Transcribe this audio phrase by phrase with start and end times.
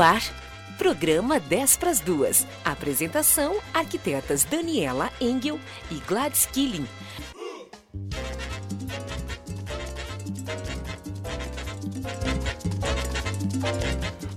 [0.00, 0.22] Ar,
[0.76, 2.46] programa 10 para as duas.
[2.64, 5.58] Apresentação: arquitetas Daniela Engel
[5.90, 6.86] e Gladys Killing.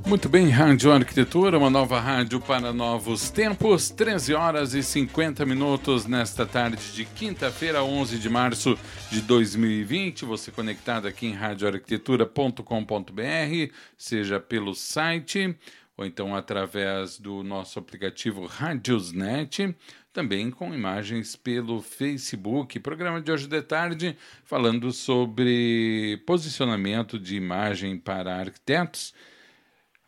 [0.10, 6.08] Muito bem, Rádio Arquitetura, uma nova rádio para novos tempos, 13 horas e 50 minutos
[6.08, 8.76] nesta tarde de quinta-feira, 11 de março
[9.12, 10.26] de 2020.
[10.26, 15.56] Você conectado aqui em radioarquitetura.com.br, seja pelo site
[15.96, 19.76] ou então através do nosso aplicativo Radiosnet,
[20.12, 22.80] também com imagens pelo Facebook.
[22.80, 29.14] Programa de hoje de tarde falando sobre posicionamento de imagem para arquitetos.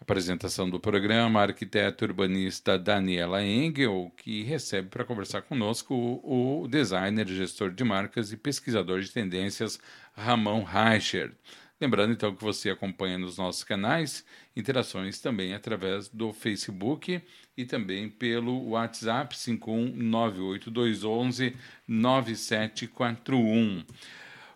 [0.01, 6.67] Apresentação do programa, a arquiteta urbanista Daniela Engel, que recebe para conversar conosco o, o
[6.67, 9.79] designer, gestor de marcas e pesquisador de tendências
[10.13, 11.31] Ramon Reicher.
[11.79, 17.21] Lembrando então que você acompanha nos nossos canais interações também através do Facebook
[17.55, 21.53] e também pelo WhatsApp 5198211
[21.87, 23.85] 9741.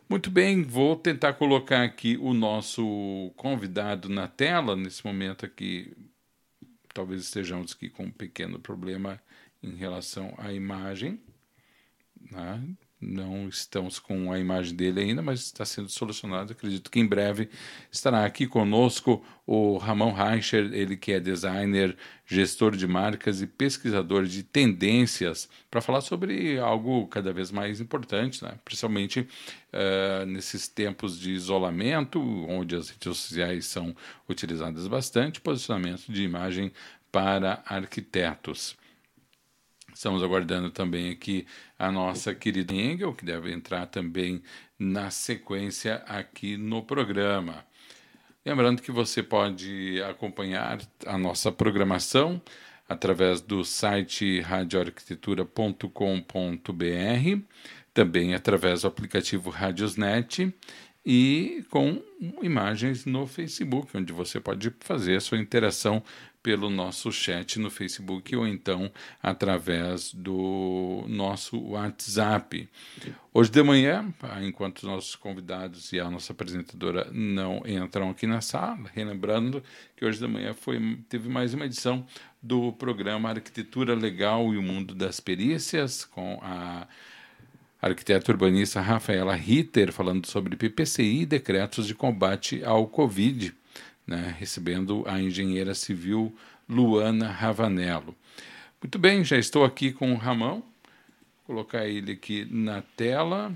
[0.07, 4.75] Muito bem, vou tentar colocar aqui o nosso convidado na tela.
[4.75, 5.97] Nesse momento aqui,
[6.93, 9.19] talvez estejamos aqui com um pequeno problema
[9.63, 11.19] em relação à imagem.
[12.29, 12.63] Né?
[12.99, 16.53] Não estamos com a imagem dele ainda, mas está sendo solucionado.
[16.53, 17.49] Acredito que em breve
[17.91, 24.25] estará aqui conosco o Ramon Reicher, ele que é designer, gestor de marcas e pesquisador
[24.25, 28.57] de tendências, para falar sobre algo cada vez mais importante, né?
[28.63, 32.19] principalmente uh, nesses tempos de isolamento,
[32.49, 33.93] onde as redes sociais são
[34.27, 36.71] utilizadas bastante, posicionamento de imagem
[37.11, 38.75] para arquitetos.
[39.95, 41.47] Estamos aguardando também aqui
[41.79, 44.43] a nossa querida Engel, que deve entrar também
[44.77, 47.65] na sequência aqui no programa.
[48.45, 52.41] Lembrando que você pode acompanhar a nossa programação
[52.89, 57.41] através do site radioarquitetura.com.br,
[57.93, 60.53] também através do aplicativo Radiosnet
[61.05, 62.03] e com
[62.41, 66.03] imagens no Facebook, onde você pode fazer a sua interação
[66.45, 68.91] pelo nosso chat no Facebook ou então
[69.21, 72.69] através do nosso WhatsApp.
[73.33, 74.13] Hoje de manhã,
[74.43, 79.63] enquanto os nossos convidados e a nossa apresentadora não entram aqui na sala, relembrando
[79.95, 82.05] que hoje de manhã foi, teve mais uma edição
[82.39, 86.87] do programa Arquitetura Legal e o Mundo das Perícias, com a
[87.81, 93.51] arquiteta urbanista Rafaela Ritter falando sobre PPCI e decretos de combate ao Covid
[94.05, 96.35] né, recebendo a engenheira civil
[96.69, 98.15] Luana Ravanello.
[98.81, 100.63] Muito bem, já estou aqui com o Ramão.
[101.47, 103.51] Vou colocar ele aqui na tela.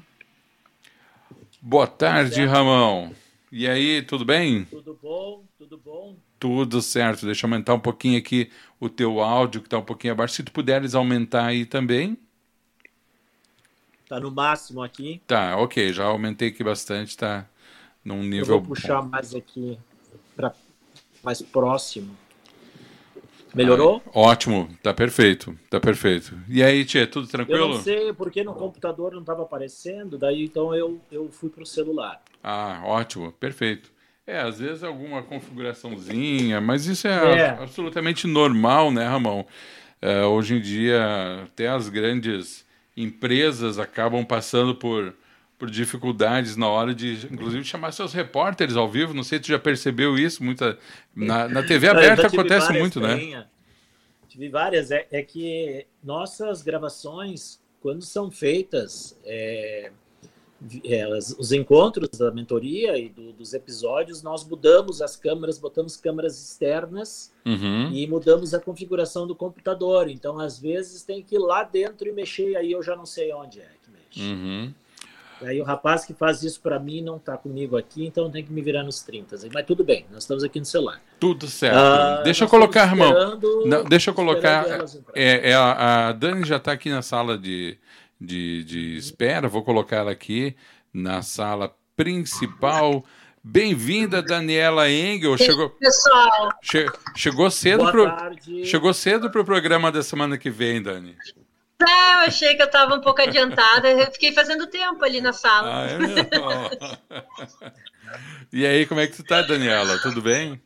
[1.61, 3.13] Boa tarde, Ramão.
[3.51, 4.65] E aí, tudo bem?
[4.65, 6.15] Tudo bom, tudo bom.
[6.39, 7.25] Tudo certo.
[7.25, 8.49] Deixa eu aumentar um pouquinho aqui
[8.79, 10.35] o teu áudio, que está um pouquinho abaixo.
[10.35, 12.17] Se tu puderes aumentar aí também.
[14.07, 15.21] Tá no máximo aqui.
[15.27, 15.91] Tá, ok.
[15.91, 17.45] Já aumentei aqui bastante, tá
[18.03, 18.55] num nível.
[18.55, 19.09] Eu vou puxar bom.
[19.09, 19.77] mais aqui
[20.39, 20.53] para
[21.21, 22.15] mais próximo.
[23.53, 24.01] Melhorou?
[24.13, 26.37] Ótimo, tá perfeito, tá perfeito.
[26.47, 27.59] E aí, Tia, tudo tranquilo?
[27.59, 31.63] Eu não sei porque no computador não estava aparecendo, daí então eu, eu fui para
[31.63, 32.21] o celular.
[32.43, 33.91] Ah, ótimo, perfeito.
[34.25, 37.49] É, às vezes alguma configuraçãozinha, mas isso é, é.
[37.49, 39.43] absolutamente normal, né, Ramon?
[39.99, 42.63] É, hoje em dia, até as grandes
[42.95, 45.15] empresas acabam passando por
[45.59, 49.13] por dificuldades na hora de, inclusive, chamar seus repórteres ao vivo.
[49.13, 50.41] Não sei se tu já percebeu isso.
[50.41, 50.79] Muita
[51.13, 53.45] na, na TV aberta acontece muito, né?
[54.29, 54.89] Tive várias.
[54.89, 59.91] É, é, que nossas gravações, quando são feitas, é,
[60.85, 66.41] é, os encontros da mentoria e do, dos episódios, nós mudamos as câmeras, botamos câmeras
[66.41, 67.91] externas uhum.
[67.91, 70.09] e mudamos a configuração do computador.
[70.09, 73.33] Então, às vezes, tem que ir lá dentro e mexer, aí eu já não sei
[73.33, 74.21] onde é que mexe.
[74.21, 74.73] Uhum.
[75.41, 78.51] Aí o rapaz que faz isso para mim não está comigo aqui, então tem que
[78.51, 79.37] me virar nos 30.
[79.53, 81.01] Mas tudo bem, nós estamos aqui no celular.
[81.19, 81.77] Tudo certo.
[81.77, 83.39] Ah, deixa eu colocar, irmão.
[83.65, 84.65] Não, deixa eu colocar.
[85.15, 87.77] É, é, a, a Dani já está aqui na sala de,
[88.19, 89.47] de, de espera.
[89.47, 90.55] Vou colocar ela aqui
[90.93, 93.03] na sala principal.
[93.41, 95.37] Bem-vinda, Daniela Engel.
[95.37, 96.49] Chegou, pessoal.
[96.61, 96.85] Che,
[97.15, 98.31] chegou cedo para
[98.65, 101.15] chegou cedo para o programa da semana que vem, Dani.
[101.81, 103.89] É, eu achei que eu estava um pouco adiantada.
[103.89, 105.83] Eu fiquei fazendo tempo ali na sala.
[105.83, 106.19] Ah, é mesmo?
[108.51, 109.97] e aí, como é que você está, Daniela?
[109.99, 110.61] Tudo bem?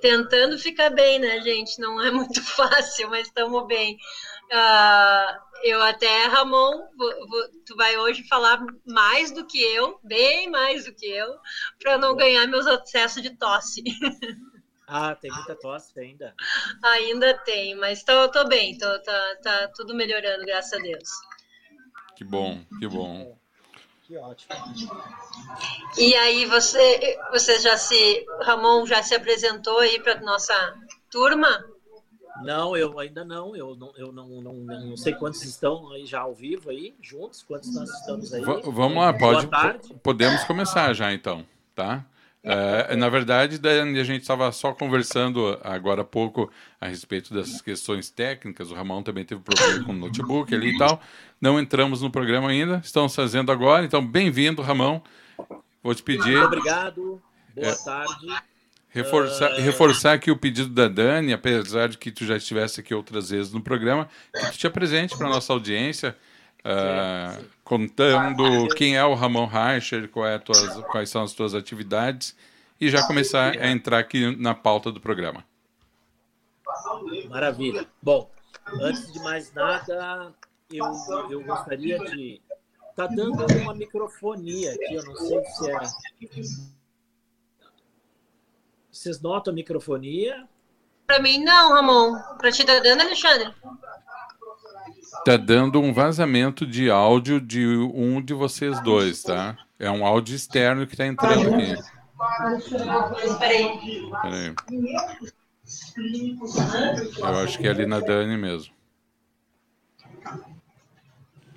[0.00, 1.80] Tentando ficar bem, né, gente?
[1.80, 3.96] Não é muito fácil, mas estamos bem.
[4.52, 10.48] Uh, eu até, Ramon, vou, vou, tu vai hoje falar mais do que eu, bem
[10.48, 11.34] mais do que eu,
[11.80, 13.82] para não ganhar meus acessos de tosse.
[14.86, 16.34] Ah, tem muita tosse ainda?
[16.82, 21.08] Ainda tem, mas tô, tô bem, tô, tá, tá tudo melhorando, graças a Deus.
[22.14, 23.36] Que bom, que bom.
[24.06, 24.54] Que ótimo.
[25.98, 28.24] E aí, você, você já se.
[28.42, 30.54] Ramon já se apresentou aí para nossa
[31.10, 31.64] turma?
[32.42, 33.56] Não, eu ainda não.
[33.56, 37.42] Eu não, eu não, não, não, sei quantos estão aí já ao vivo aí, juntos,
[37.42, 38.44] quantos nós estamos aí.
[38.44, 39.48] V vamos lá, pode,
[40.02, 41.44] podemos começar já então,
[41.74, 42.04] tá?
[42.48, 46.48] É, na verdade, a gente estava só conversando agora há pouco
[46.80, 48.70] a respeito dessas questões técnicas.
[48.70, 51.02] O Ramon também teve problema com o notebook ali e tal.
[51.40, 53.84] Não entramos no programa ainda, estamos fazendo agora.
[53.84, 55.00] Então, bem-vindo, Ramon.
[55.82, 56.38] Vou te pedir.
[56.38, 57.20] Muito obrigado,
[57.52, 58.26] boa é, tarde.
[58.90, 59.60] Reforçar, uh...
[59.60, 63.52] reforçar aqui o pedido da Dani, apesar de que tu já estivesse aqui outras vezes
[63.52, 66.16] no programa, que tu te apresente para a nossa audiência.
[66.66, 72.36] Uh, contando quem é o Ramon Reicher, é tuas, quais são as tuas atividades
[72.80, 75.44] e já começar a entrar aqui na pauta do programa.
[77.28, 77.86] Maravilha.
[78.02, 78.28] Bom,
[78.80, 80.34] antes de mais nada,
[80.70, 80.84] eu,
[81.30, 82.42] eu gostaria de.
[82.96, 85.78] Tá dando uma microfonia aqui, eu não sei se é.
[88.90, 90.48] Vocês notam a microfonia?
[91.06, 92.18] Para mim, não, Ramon.
[92.38, 93.54] Para ti tá dando, Alexandre?
[95.24, 99.56] Tá dando um vazamento de áudio de um de vocês dois, tá?
[99.78, 101.74] É um áudio externo que tá entrando aqui.
[103.38, 103.78] Peraí.
[104.22, 104.54] Peraí.
[107.18, 108.72] Eu acho que é ali na Dani mesmo.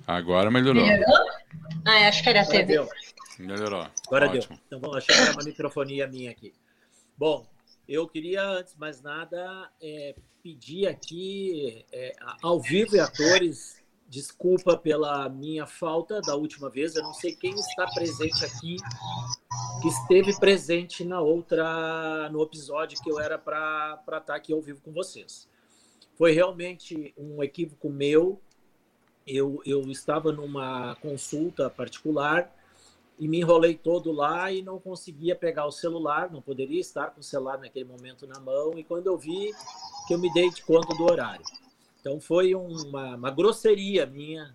[0.06, 0.84] Agora melhorou.
[0.84, 1.26] Melhorou?
[1.84, 2.86] Ah, acho que era a TV.
[3.38, 3.86] Melhorou.
[4.06, 4.48] Agora Ótimo.
[4.48, 4.58] deu.
[4.66, 6.52] Então vamos achar que era uma microfonia minha aqui.
[7.16, 7.46] Bom,
[7.88, 14.76] eu queria, antes de mais nada, é, pedir aqui, é, ao vivo e atores, desculpa
[14.76, 16.96] pela minha falta da última vez.
[16.96, 18.76] Eu não sei quem está presente aqui,
[19.80, 24.80] que esteve presente na outra, no episódio que eu era para estar aqui ao vivo
[24.82, 25.48] com vocês.
[26.16, 28.40] Foi realmente um equívoco meu.
[29.26, 32.52] Eu, eu estava numa consulta particular
[33.18, 37.20] e me enrolei todo lá e não conseguia pegar o celular, não poderia estar com
[37.20, 38.78] o celular naquele momento na mão.
[38.78, 39.52] E quando eu vi,
[40.10, 41.44] que eu me dei de conta do horário.
[42.00, 44.52] Então foi uma, uma grosseria minha,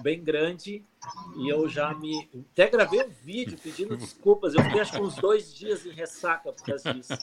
[0.00, 0.84] bem grande,
[1.36, 2.30] e eu já me.
[2.52, 4.54] Até gravei um vídeo pedindo desculpas.
[4.54, 7.18] Eu fiquei acho que uns dois dias em ressaca por causa disso.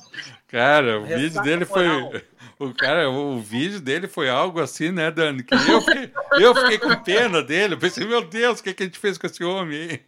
[0.49, 2.11] Cara, o ressaca vídeo dele moral.
[2.11, 2.25] foi.
[2.59, 5.41] O cara, o vídeo dele foi algo assim, né, Dani?
[5.41, 6.11] Que eu fiquei,
[6.41, 7.75] eu fiquei com pena dele.
[7.75, 10.01] Eu pensei, meu Deus, o que, é que a gente fez com esse homem aí?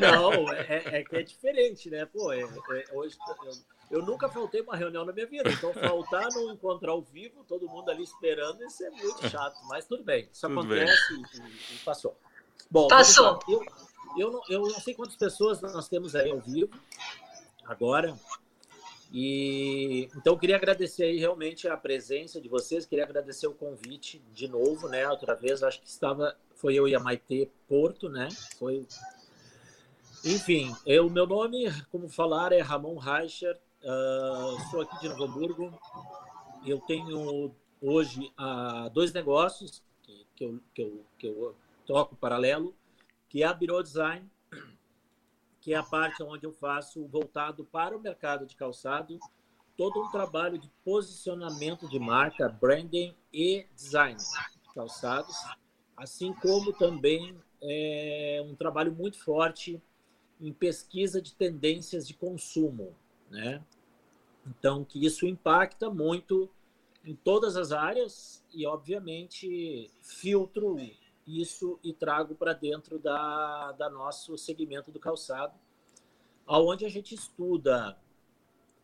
[0.00, 2.06] Não, é, é, que é diferente, né?
[2.06, 3.52] Pô, é, é, hoje eu,
[3.98, 7.68] eu, nunca faltei uma reunião na minha vida, então faltar não encontrar ao vivo, todo
[7.68, 11.24] mundo ali esperando, isso é muito chato, mas tudo bem, isso tudo acontece bem.
[11.32, 12.16] E, e, passou.
[12.70, 13.38] Bom, passou.
[13.48, 13.62] Eu,
[14.16, 16.70] eu, não, eu não sei quantas pessoas nós temos aí ao vivo
[17.64, 18.18] agora.
[19.12, 24.18] E então eu queria agradecer aí realmente a presença de vocês, queria agradecer o convite
[24.32, 25.08] de novo, né?
[25.08, 28.28] Outra vez, acho que estava foi eu e a Maite Porto, né?
[28.58, 28.86] Foi.
[30.24, 35.78] Enfim, o meu nome, como falar, é Ramon Reicher, uh, sou aqui de Novo Hamburgo.
[36.66, 42.74] Eu tenho hoje uh, dois negócios que, que, eu, que, eu, que eu toco paralelo,
[43.28, 44.28] que é a Biro Design,
[45.60, 49.18] que é a parte onde eu faço voltado para o mercado de calçado,
[49.76, 55.36] todo um trabalho de posicionamento de marca, branding e design de calçados
[55.96, 59.80] assim como também é, um trabalho muito forte
[60.40, 62.94] em pesquisa de tendências de consumo,
[63.30, 63.62] né?
[64.46, 66.50] Então, que isso impacta muito
[67.04, 70.76] em todas as áreas e, obviamente, filtro
[71.26, 75.54] isso e trago para dentro da, da nosso segmento do calçado,
[76.46, 77.98] aonde a gente estuda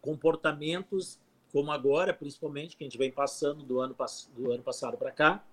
[0.01, 1.19] comportamentos,
[1.53, 3.95] como agora, principalmente, que a gente vem passando do ano,
[4.35, 5.45] do ano passado para cá,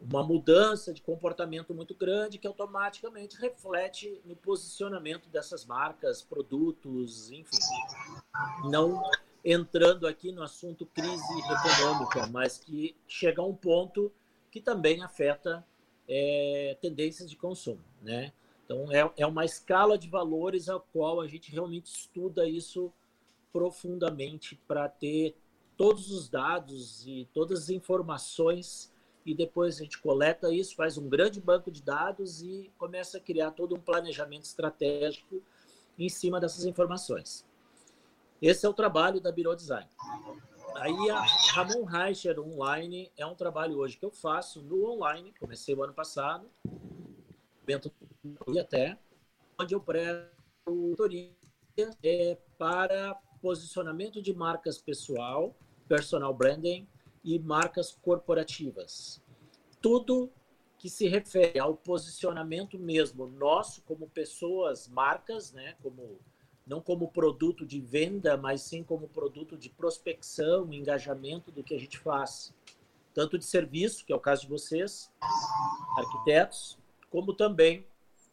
[0.00, 7.58] uma mudança de comportamento muito grande que automaticamente reflete no posicionamento dessas marcas, produtos, enfim.
[8.70, 9.02] Não
[9.44, 14.12] entrando aqui no assunto crise econômica, mas que chega a um ponto
[14.50, 15.64] que também afeta
[16.08, 18.32] é, tendências de consumo, né?
[18.64, 22.92] Então, é, é uma escala de valores a qual a gente realmente estuda isso
[23.52, 25.36] profundamente para ter
[25.76, 28.92] todos os dados e todas as informações
[29.24, 33.20] e depois a gente coleta isso, faz um grande banco de dados e começa a
[33.20, 35.42] criar todo um planejamento estratégico
[35.98, 37.46] em cima dessas informações.
[38.40, 39.88] Esse é o trabalho da Biro Design.
[40.76, 41.22] Aí a
[41.52, 45.92] Ramon Reicher Online é um trabalho hoje que eu faço no online, comecei o ano
[45.92, 46.48] passado,
[47.62, 47.92] evento
[48.58, 48.98] até,
[49.60, 50.30] onde eu presto
[50.64, 51.30] tutoria
[52.02, 55.54] é, para posicionamento de marcas pessoal,
[55.88, 56.88] personal branding
[57.24, 59.22] e marcas corporativas.
[59.80, 60.30] Tudo
[60.78, 66.18] que se refere ao posicionamento mesmo nosso como pessoas, marcas, né, como
[66.66, 71.78] não como produto de venda, mas sim como produto de prospecção, engajamento do que a
[71.78, 72.54] gente faz,
[73.12, 75.12] tanto de serviço, que é o caso de vocês,
[75.98, 76.78] arquitetos,
[77.10, 77.86] como também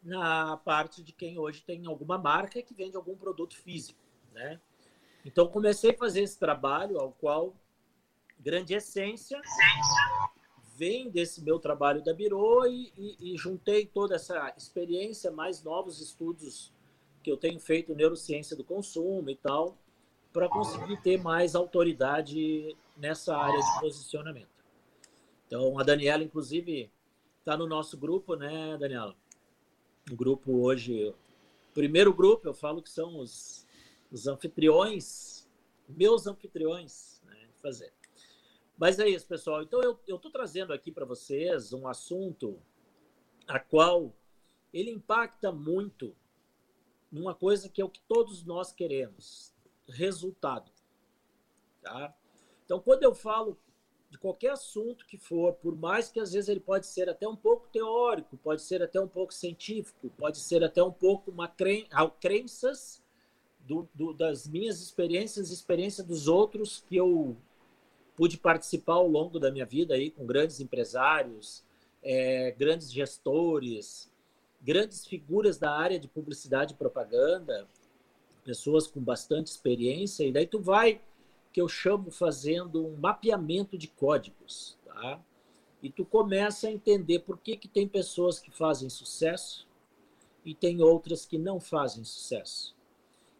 [0.03, 3.99] na parte de quem hoje tem alguma marca que vende algum produto físico,
[4.31, 4.61] né?
[5.25, 7.53] Então comecei a fazer esse trabalho ao qual
[8.39, 9.41] grande essência
[10.75, 15.99] vem desse meu trabalho da Biro e, e, e, juntei toda essa experiência, mais novos
[15.99, 16.71] estudos
[17.23, 19.75] que eu tenho feito neurociência do consumo e tal,
[20.31, 24.57] para conseguir ter mais autoridade nessa área de posicionamento.
[25.47, 26.91] Então, a Daniela, inclusive,
[27.39, 29.15] está no nosso grupo, né, Daniela?
[30.11, 31.13] O grupo hoje,
[31.73, 33.65] primeiro grupo, eu falo que são os,
[34.11, 35.49] os anfitriões,
[35.89, 37.91] meus anfitriões, né, fazer.
[38.77, 39.63] Mas é isso, pessoal.
[39.63, 42.61] Então, eu estou trazendo aqui para vocês um assunto
[43.47, 44.13] a qual
[44.71, 46.15] ele impacta muito
[47.11, 49.53] numa coisa que é o que todos nós queremos:
[49.87, 50.71] resultado.
[51.81, 52.15] Tá?
[52.65, 53.57] Então, quando eu falo
[54.09, 57.35] de qualquer assunto que for, por mais que às vezes ele pode ser até um
[57.35, 61.87] pouco teórico, pode ser até um pouco científico, pode ser até um pouco uma cren
[62.19, 63.03] crenças
[63.59, 67.35] do, do, das minhas experiências, experiência dos outros que eu
[68.17, 71.63] pude participar ao longo da minha vida aí com grandes empresários,
[72.01, 74.11] é, grandes gestores,
[74.59, 77.67] grandes figuras da área de publicidade e propaganda,
[78.43, 80.99] pessoas com bastante experiência, e daí tu vai,
[81.53, 85.21] que eu chamo fazendo um mapeamento de códigos, tá?
[85.83, 89.67] E tu começa a entender por que, que tem pessoas que fazem sucesso
[90.43, 92.75] e tem outras que não fazem sucesso.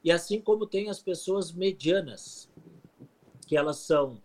[0.03, 2.48] E assim como tem as pessoas medianas,
[3.48, 4.22] que elas são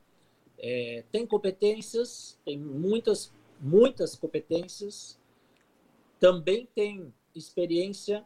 [0.62, 5.18] é, tem competências, tem muitas, muitas competências,
[6.20, 8.24] também tem experiência,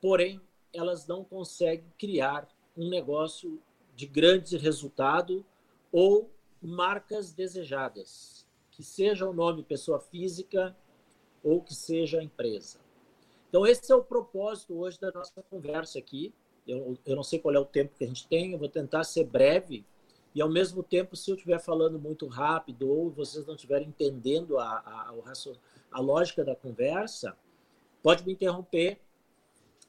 [0.00, 0.40] porém
[0.72, 3.60] elas não conseguem criar um negócio
[3.94, 5.44] de grande resultado
[5.92, 6.30] ou
[6.62, 10.74] marcas desejadas, que seja o nome pessoa física
[11.42, 12.80] ou que seja empresa.
[13.50, 16.34] Então, esse é o propósito hoje da nossa conversa aqui.
[16.66, 19.04] Eu, eu não sei qual é o tempo que a gente tem, eu vou tentar
[19.04, 19.84] ser breve,
[20.34, 24.58] e ao mesmo tempo, se eu estiver falando muito rápido ou vocês não estiverem entendendo
[24.58, 25.14] a, a,
[25.92, 27.36] a, lógica da conversa,
[28.02, 28.98] pode me interromper,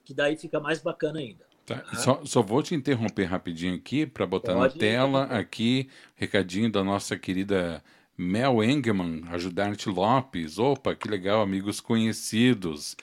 [0.03, 1.45] que daí fica mais bacana ainda.
[1.65, 1.79] Tá.
[1.79, 1.95] Tá?
[1.95, 6.83] Só, só, vou te interromper rapidinho aqui para botar pode na tela aqui recadinho da
[6.83, 7.83] nossa querida
[8.15, 10.59] Mel Engelman, Ajudarte Lopes.
[10.59, 12.95] Opa, que legal, amigos conhecidos.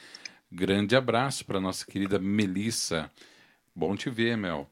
[0.50, 3.10] Grande abraço para nossa querida Melissa.
[3.74, 4.68] Bom te ver, Mel.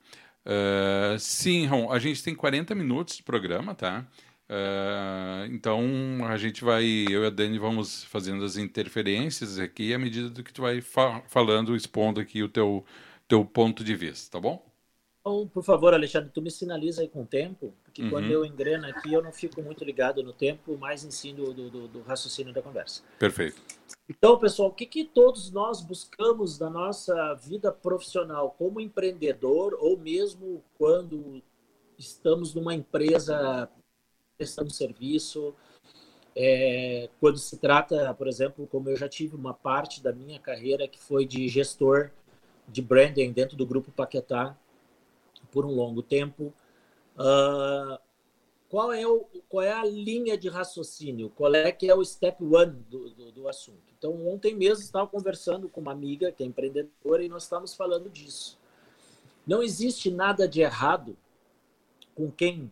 [0.47, 4.07] Uh, sim, Ron, a gente tem 40 minutos de programa, tá?
[4.49, 5.81] Uh, então
[6.27, 10.43] a gente vai, eu e a Dani vamos fazendo as interferências aqui à medida do
[10.43, 12.85] que tu vai fa falando, expondo aqui o teu,
[13.29, 14.70] teu ponto de vista, tá bom?
[15.21, 18.11] Então, por favor, Alexandre, tu me sinaliza aí com o tempo, porque uhum.
[18.11, 21.71] quando eu engreno aqui eu não fico muito ligado no tempo, mais em cima do,
[21.71, 23.03] do, do raciocínio da conversa.
[23.19, 23.61] Perfeito.
[24.09, 29.99] Então, pessoal, o que, que todos nós buscamos na nossa vida profissional como empreendedor ou
[29.99, 31.43] mesmo quando
[31.99, 33.69] estamos numa empresa
[34.39, 35.55] prestando serviço,
[36.35, 40.89] é, quando se trata, por exemplo, como eu já tive uma parte da minha carreira
[40.89, 42.11] que foi de gestor
[42.67, 44.57] de branding dentro do grupo Paquetá,
[45.51, 46.53] por um longo tempo.
[47.17, 47.99] Uh,
[48.69, 51.31] qual, é o, qual é a linha de raciocínio?
[51.31, 53.93] Qual é que é o step one do, do, do assunto?
[53.99, 58.09] Então, ontem mesmo estava conversando com uma amiga que é empreendedora e nós estávamos falando
[58.09, 58.59] disso.
[59.47, 61.17] Não existe nada de errado
[62.15, 62.71] com quem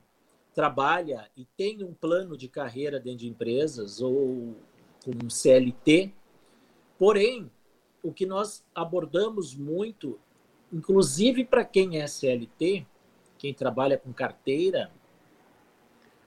[0.54, 4.54] trabalha e tem um plano de carreira dentro de empresas ou
[5.04, 6.12] com um CLT.
[6.98, 7.50] Porém,
[8.02, 10.18] o que nós abordamos muito
[10.72, 12.86] inclusive para quem é CLT,
[13.38, 14.90] quem trabalha com carteira,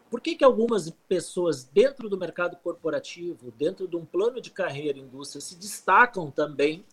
[0.10, 5.00] Por que, que algumas pessoas dentro do mercado corporativo, dentro de um plano de carreira
[5.00, 6.84] indústria, se destacam também?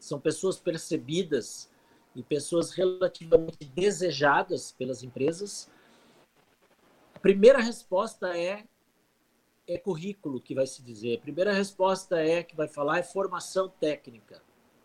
[0.00, 1.70] São pessoas percebidas
[2.16, 5.70] e pessoas relativamente desejadas pelas empresas.
[7.14, 8.64] A primeira resposta é
[9.68, 11.18] é currículo que vai se dizer.
[11.18, 14.42] A primeira resposta é que vai falar é formação técnica.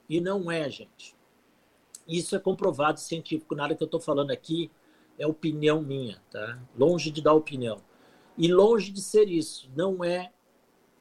[0.10, 1.16] E não é, gente.
[2.12, 3.56] Isso é comprovado científico.
[3.56, 4.70] Nada que eu estou falando aqui
[5.18, 6.60] é opinião minha, tá?
[6.78, 7.82] Longe de dar opinião.
[8.38, 9.72] E longe de ser isso.
[9.78, 10.34] Não é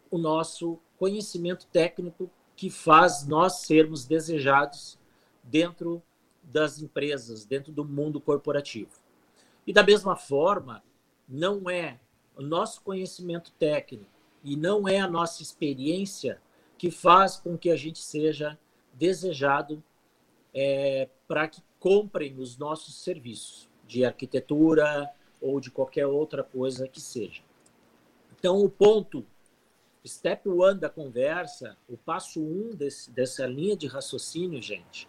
[0.09, 5.01] o nosso conhecimento técnico que faz nós sermos desejados
[5.43, 6.01] dentro
[6.45, 8.93] das empresas, dentro do mundo corporativo.
[9.67, 10.81] E da mesma forma,
[11.29, 11.99] não é
[12.37, 14.07] o nosso conhecimento técnico
[14.45, 16.41] e não é a nossa experiência
[16.79, 18.57] que faz com que a gente seja
[18.95, 19.83] desejado
[20.55, 27.01] é, para que comprem os nossos serviços de arquitetura ou de qualquer outra coisa que
[27.01, 27.43] seja.
[28.39, 29.27] Então, o ponto,
[30.07, 35.09] step one da conversa, o passo um desse, dessa linha de raciocínio, gente,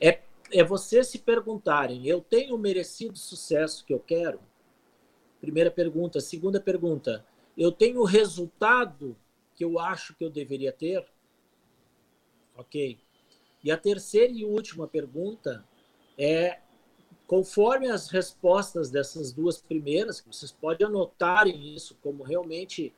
[0.00, 0.20] é,
[0.50, 4.40] é você se perguntarem: eu tenho merecido o sucesso que eu quero?
[5.40, 6.20] Primeira pergunta.
[6.20, 7.24] Segunda pergunta:
[7.56, 9.16] eu tenho o resultado
[9.54, 11.04] que eu acho que eu deveria ter?
[12.56, 12.98] Ok.
[13.62, 15.64] E a terceira e última pergunta
[16.18, 16.58] é:
[17.26, 22.92] conforme as respostas dessas duas primeiras, vocês podem anotarem isso como realmente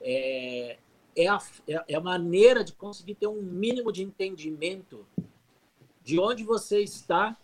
[0.00, 0.78] é,
[1.16, 1.38] é, a,
[1.88, 5.06] é a maneira de conseguir ter um mínimo de entendimento
[6.02, 7.36] de onde você está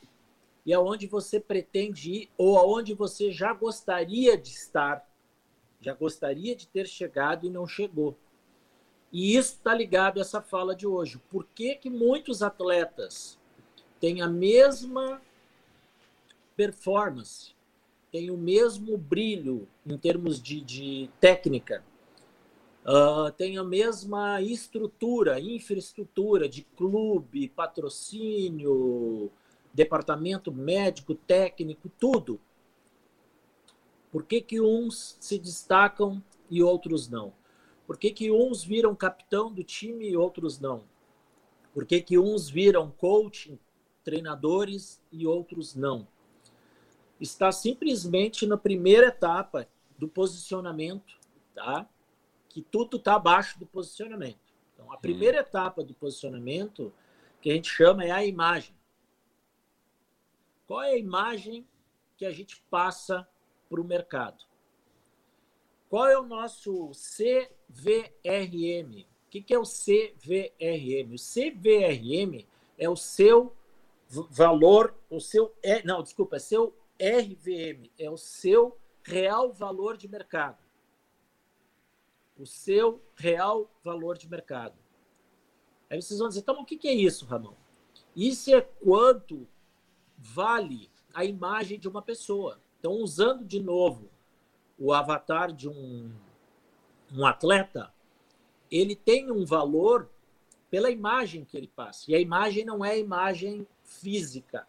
[0.67, 5.09] e aonde você pretende ir ou aonde você já gostaria de estar,
[5.81, 8.19] já gostaria de ter chegado e não chegou.
[9.13, 11.21] E isso está ligado a essa fala de hoje.
[11.31, 13.39] Por que, que muitos atletas
[13.99, 15.21] têm a mesma
[16.57, 17.55] performance,
[18.11, 21.85] têm o mesmo brilho em termos de, de técnica,
[22.85, 29.31] uh, têm a mesma estrutura, infraestrutura de clube, patrocínio,
[29.73, 32.41] departamento médico, técnico, tudo.
[34.11, 37.33] Por que, que uns se destacam e outros não?
[37.89, 40.85] Por que, que uns viram capitão do time e outros não?
[41.73, 43.59] Por que, que uns viram coaching,
[44.05, 46.07] treinadores e outros não?
[47.19, 51.19] Está simplesmente na primeira etapa do posicionamento,
[51.55, 51.89] tá?
[52.51, 54.53] Que tudo está abaixo do posicionamento.
[54.75, 55.41] Então, a primeira hum.
[55.41, 56.93] etapa do posicionamento,
[57.41, 58.77] que a gente chama é a imagem.
[60.67, 61.67] Qual é a imagem
[62.19, 63.27] que a gente passa
[63.67, 64.45] para o mercado?
[65.89, 67.47] Qual é o nosso CVRM?
[69.27, 71.15] O que é o CVRM?
[71.15, 72.47] O CVRM
[72.79, 73.55] é o seu
[74.09, 75.55] valor, o seu.
[75.85, 80.59] Não, desculpa, é seu RVM, é o seu real valor de mercado.
[82.37, 84.77] O seu real valor de mercado.
[85.91, 87.55] Aí vocês vão dizer, então o que é isso, Ramon?
[88.15, 89.49] Isso é quanto
[90.17, 92.61] vale a imagem de uma pessoa.
[92.79, 94.11] Então, usando de novo
[94.79, 96.11] o avatar de um,
[97.13, 97.93] um atleta,
[98.71, 100.09] ele tem um valor
[100.71, 102.11] pela imagem que ele passa.
[102.11, 104.67] E a imagem não é imagem física,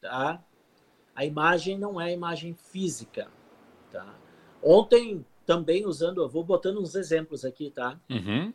[0.00, 0.42] tá?
[1.14, 3.30] A imagem não é imagem física,
[3.90, 4.14] tá?
[4.62, 8.00] Ontem também usando, eu vou botando uns exemplos aqui, tá?
[8.10, 8.52] Uhum.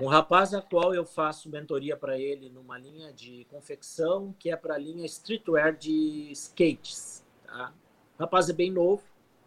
[0.00, 4.56] Um rapaz a qual eu faço mentoria para ele numa linha de confecção que é
[4.56, 7.22] para a linha streetwear de skates.
[7.44, 7.72] Tá?
[8.18, 9.02] O rapaz é bem novo,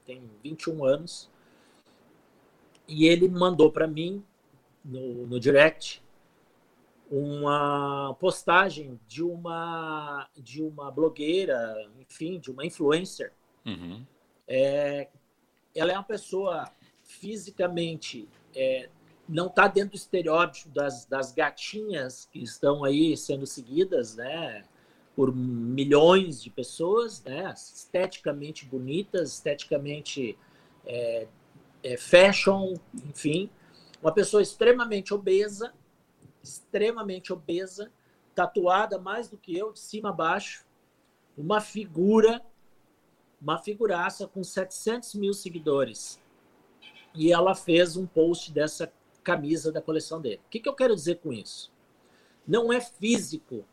[0.05, 1.29] tem 21 anos,
[2.87, 4.23] e ele mandou para mim
[4.83, 6.03] no, no direct
[7.09, 13.33] uma postagem de uma de uma blogueira, enfim, de uma influencer.
[13.65, 14.05] Uhum.
[14.47, 15.09] É,
[15.75, 16.71] ela é uma pessoa
[17.03, 18.89] fisicamente é,
[19.27, 24.63] não está dentro do estereótipo das, das gatinhas que estão aí sendo seguidas, né?
[25.21, 27.53] Por milhões de pessoas, né?
[27.53, 30.35] Esteticamente bonitas, esteticamente
[30.83, 31.27] é,
[31.83, 32.73] é, fashion,
[33.07, 33.47] enfim.
[34.01, 35.75] Uma pessoa extremamente obesa,
[36.41, 37.91] extremamente obesa,
[38.33, 40.65] tatuada mais do que eu, de cima a baixo,
[41.37, 42.41] uma figura,
[43.39, 46.19] uma figuraça com 700 mil seguidores.
[47.13, 48.91] E ela fez um post dessa
[49.23, 50.41] camisa da coleção dele.
[50.47, 51.71] O que, que eu quero dizer com isso?
[52.47, 53.63] Não é físico,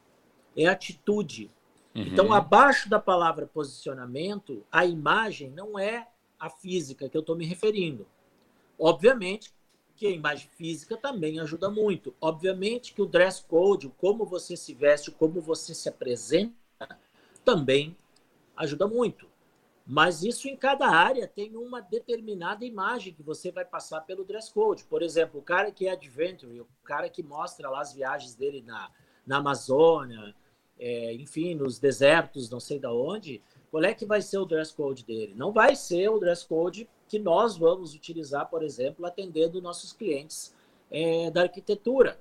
[0.56, 1.50] é atitude.
[1.94, 2.02] Uhum.
[2.02, 6.08] Então, abaixo da palavra posicionamento, a imagem não é
[6.38, 8.06] a física que eu estou me referindo.
[8.78, 9.52] Obviamente
[9.96, 12.14] que a imagem física também ajuda muito.
[12.20, 16.54] Obviamente que o dress code, como você se veste, como você se apresenta,
[17.44, 17.96] também
[18.56, 19.28] ajuda muito.
[19.84, 24.52] Mas isso em cada área tem uma determinada imagem que você vai passar pelo dress
[24.52, 24.84] code.
[24.84, 28.62] Por exemplo, o cara que é adventure, o cara que mostra lá as viagens dele
[28.62, 28.92] na,
[29.28, 30.34] na Amazônia,
[30.78, 34.74] é, enfim, nos desertos, não sei da onde, qual é que vai ser o dress
[34.74, 35.34] code dele?
[35.36, 40.54] Não vai ser o dress code que nós vamos utilizar, por exemplo, atendendo nossos clientes
[40.90, 42.18] é, da arquitetura.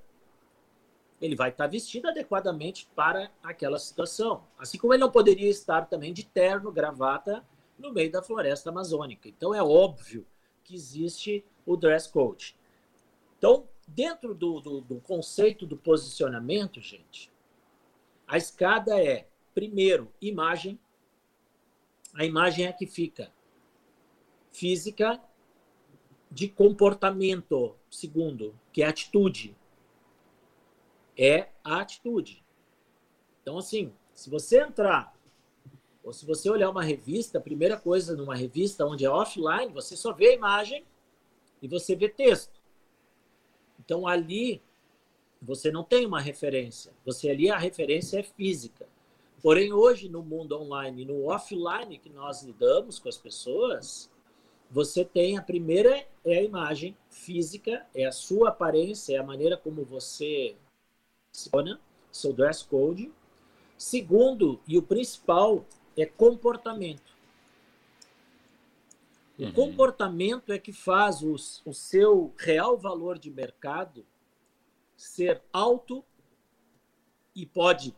[1.21, 4.43] Ele vai estar vestido adequadamente para aquela situação.
[4.57, 7.43] Assim como ele não poderia estar também de terno, gravata,
[7.77, 9.27] no meio da floresta amazônica.
[9.27, 10.25] Então é óbvio
[10.63, 12.55] que existe o dress code.
[13.37, 17.31] Então, dentro do, do, do conceito do posicionamento, gente,
[18.27, 20.77] a escada é, primeiro, imagem.
[22.13, 23.31] A imagem é a que fica
[24.51, 25.21] física
[26.29, 29.55] de comportamento, segundo, que é atitude.
[31.17, 32.43] É a atitude.
[33.41, 35.15] Então, assim, se você entrar
[36.03, 39.95] ou se você olhar uma revista, a primeira coisa numa revista onde é offline, você
[39.95, 40.85] só vê a imagem
[41.61, 42.56] e você vê texto.
[43.87, 44.61] Então ali
[45.41, 46.91] você não tem uma referência.
[47.05, 48.85] Você ali a referência é física.
[49.41, 54.11] Porém hoje no mundo online, no offline que nós lidamos com as pessoas,
[54.69, 59.55] você tem a primeira é a imagem física, é a sua aparência, é a maneira
[59.55, 60.57] como você
[61.31, 61.49] se
[62.11, 63.09] seu dress code.
[63.77, 67.16] Segundo e o principal é comportamento.
[69.37, 69.53] O uhum.
[69.53, 71.33] comportamento é que faz o,
[71.65, 74.05] o seu real valor de mercado
[74.95, 76.03] ser alto
[77.35, 77.95] e pode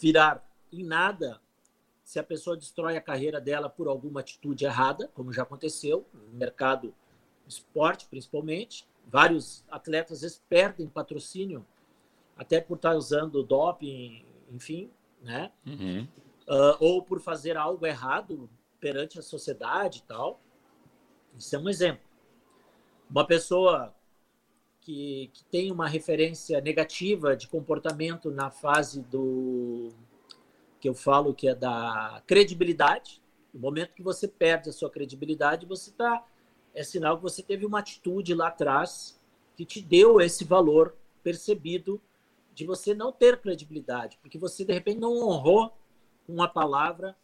[0.00, 1.40] virar em nada
[2.04, 6.38] se a pessoa destrói a carreira dela por alguma atitude errada, como já aconteceu no
[6.38, 6.94] mercado
[7.46, 8.86] esporte, principalmente.
[9.06, 11.64] Vários atletas vezes, perdem patrocínio
[12.36, 14.90] até por estar usando doping, enfim,
[15.22, 15.50] né?
[15.66, 16.06] Uhum
[16.48, 18.48] uh, ou por fazer algo errado
[18.80, 20.40] perante a sociedade e tal.
[21.36, 22.02] Isso é um exemplo.
[23.10, 23.94] Uma pessoa
[24.80, 29.92] que, que tem uma referência negativa de comportamento na fase do
[30.80, 33.20] que eu falo que é da credibilidade.
[33.52, 36.24] No momento que você perde a sua credibilidade, você está
[36.74, 39.18] é sinal que você teve uma atitude lá atrás
[39.56, 42.00] que te deu esse valor percebido
[42.54, 45.76] de você não ter credibilidade, porque você de repente não honrou
[46.28, 47.16] uma palavra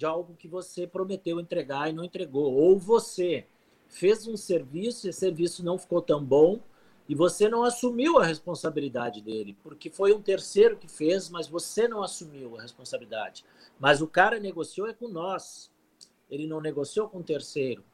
[0.00, 2.54] de algo que você prometeu entregar e não entregou.
[2.54, 3.44] Ou você
[3.86, 6.58] fez um serviço e esse serviço não ficou tão bom
[7.06, 11.86] e você não assumiu a responsabilidade dele, porque foi um terceiro que fez, mas você
[11.86, 13.44] não assumiu a responsabilidade.
[13.78, 15.70] Mas o cara negociou é com nós.
[16.30, 17.84] Ele não negociou com o terceiro.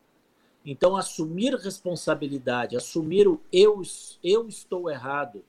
[0.64, 3.82] Então, assumir responsabilidade, assumir o eu,
[4.22, 5.44] eu estou errado,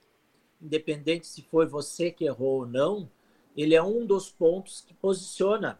[0.60, 3.08] independente se foi você que errou ou não,
[3.56, 5.78] ele é um dos pontos que posiciona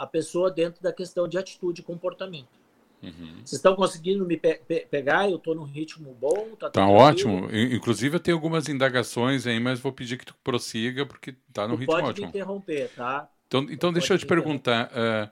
[0.00, 2.58] a pessoa dentro da questão de atitude e comportamento.
[3.02, 3.34] Uhum.
[3.36, 5.28] Vocês estão conseguindo me pe pe pegar?
[5.28, 6.56] Eu estou num ritmo bom?
[6.58, 7.48] Tá, tá ótimo.
[7.52, 11.74] Inclusive, eu tenho algumas indagações aí, mas vou pedir que tu prossiga, porque está no
[11.74, 12.26] tu ritmo pode ótimo.
[12.26, 13.28] Pode me interromper, tá?
[13.46, 14.86] Então, então deixa eu te perguntar.
[14.86, 15.30] Uh,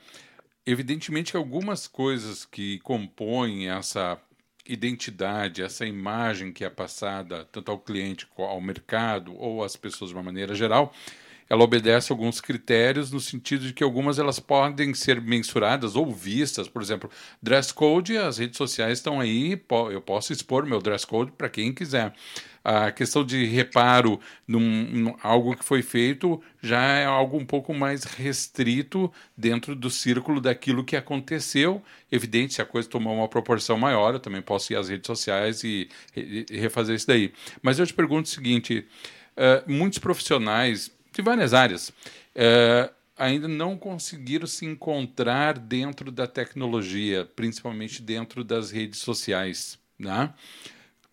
[0.67, 4.21] evidentemente que algumas coisas que compõem essa
[4.67, 10.17] identidade, essa imagem que é passada tanto ao cliente, ao mercado ou às pessoas de
[10.17, 10.93] uma maneira geral,
[11.49, 16.69] ela obedece alguns critérios no sentido de que algumas elas podem ser mensuradas ou vistas,
[16.69, 17.11] por exemplo,
[17.43, 21.73] dress code, as redes sociais estão aí, eu posso expor meu dress code para quem
[21.73, 22.13] quiser.
[22.63, 27.73] A questão de reparo num, num, algo que foi feito já é algo um pouco
[27.73, 31.83] mais restrito dentro do círculo daquilo que aconteceu.
[32.13, 35.65] Evidente, se a coisa tomou uma proporção maior, eu também posso ir às redes sociais
[35.65, 37.33] e, e refazer isso daí.
[37.63, 38.87] Mas eu te pergunto o seguinte:
[39.39, 41.93] uh, muitos profissionais de várias áreas,
[42.33, 49.77] é, ainda não conseguiram se encontrar dentro da tecnologia, principalmente dentro das redes sociais.
[49.99, 50.33] Né?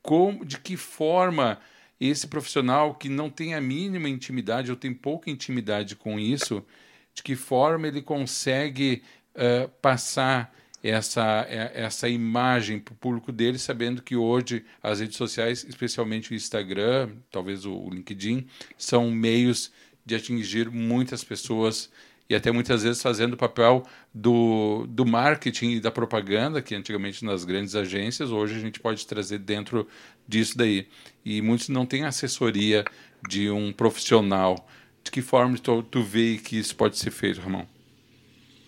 [0.03, 1.57] Como, de que forma
[1.99, 6.63] esse profissional que não tem a mínima intimidade ou tem pouca intimidade com isso,
[7.11, 9.01] de que forma ele consegue
[9.33, 15.65] uh, passar essa, essa imagem para o público dele, sabendo que hoje as redes sociais,
[15.67, 18.45] especialmente o Instagram, talvez o LinkedIn,
[18.77, 19.71] são meios
[20.05, 21.89] de atingir muitas pessoas
[22.29, 27.23] e até muitas vezes fazendo o papel do, do marketing e da propaganda, que antigamente
[27.23, 29.87] nas grandes agências, hoje a gente pode trazer dentro
[30.27, 30.87] disso daí.
[31.23, 32.83] E muitos não têm assessoria
[33.27, 34.67] de um profissional.
[35.03, 37.65] De que forma tu, tu vê que isso pode ser feito, Ramon?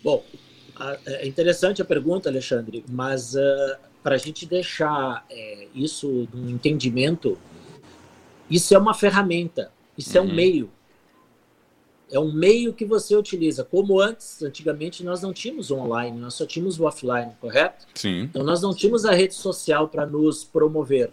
[0.04, 0.24] Bom,
[1.08, 7.40] é interessante a pergunta, Alexandre, mas uh, para a gente deixar é, isso no entendimento,
[8.50, 10.24] isso é uma ferramenta, isso uhum.
[10.24, 10.36] é um uhum.
[10.36, 10.77] meio
[12.10, 13.64] É um meio que você utiliza.
[13.66, 17.86] Como antes, antigamente, nós não tínhamos online, nós só tínhamos o offline, correto?
[17.94, 18.22] Sim.
[18.22, 21.12] Então, nós não tínhamos a rede social para nos promover.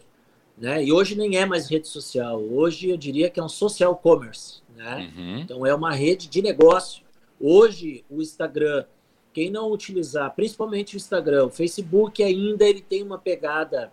[0.57, 0.85] Né?
[0.85, 2.41] E hoje nem é mais rede social.
[2.41, 4.63] Hoje eu diria que é um social commerce.
[4.77, 5.13] Né?
[5.17, 5.39] Uhum.
[5.41, 7.03] Então, é uma rede de negócio.
[7.41, 8.85] Hoje, o Instagram,
[9.33, 13.93] quem não utilizar, principalmente o Instagram, o Facebook ainda ele tem uma pegada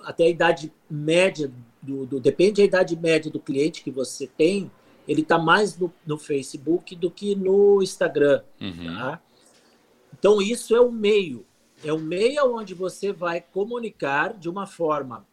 [0.00, 1.50] até a idade média
[1.82, 4.70] do, do depende da idade média do cliente que você tem,
[5.06, 8.42] ele está mais no, no, Facebook do que no Instagram.
[8.60, 8.96] Uhum.
[8.96, 9.20] Tá?
[10.18, 11.44] Então, isso é o meio.
[11.84, 15.26] É o meio onde você vai comunicar de uma forma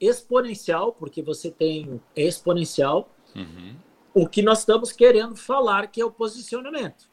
[0.00, 3.74] exponencial, porque você tem exponencial, Uhum.
[4.12, 7.08] o que nós estamos querendo falar, que é o posicionamento.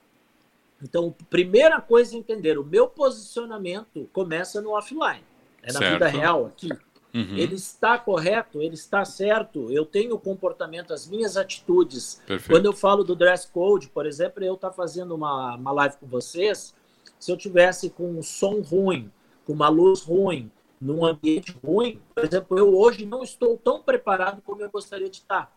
[0.84, 5.24] Então, primeira coisa a entender, o meu posicionamento começa no offline,
[5.64, 5.94] é na Certo.
[5.94, 6.70] vida real aqui.
[7.14, 7.36] Uhum.
[7.38, 12.22] Ele está correto, ele está certo, eu tenho o comportamento, as minhas atitudes.
[12.26, 12.50] Perfeito.
[12.50, 16.08] Quando eu falo do dress code, por exemplo, eu estar fazendo uma, uma live com
[16.08, 16.74] vocês,
[17.20, 19.12] se eu tivesse com um som ruim,
[19.46, 24.42] com uma luz ruim, num ambiente ruim, por exemplo, eu hoje não estou tão preparado
[24.42, 25.56] como eu gostaria de estar.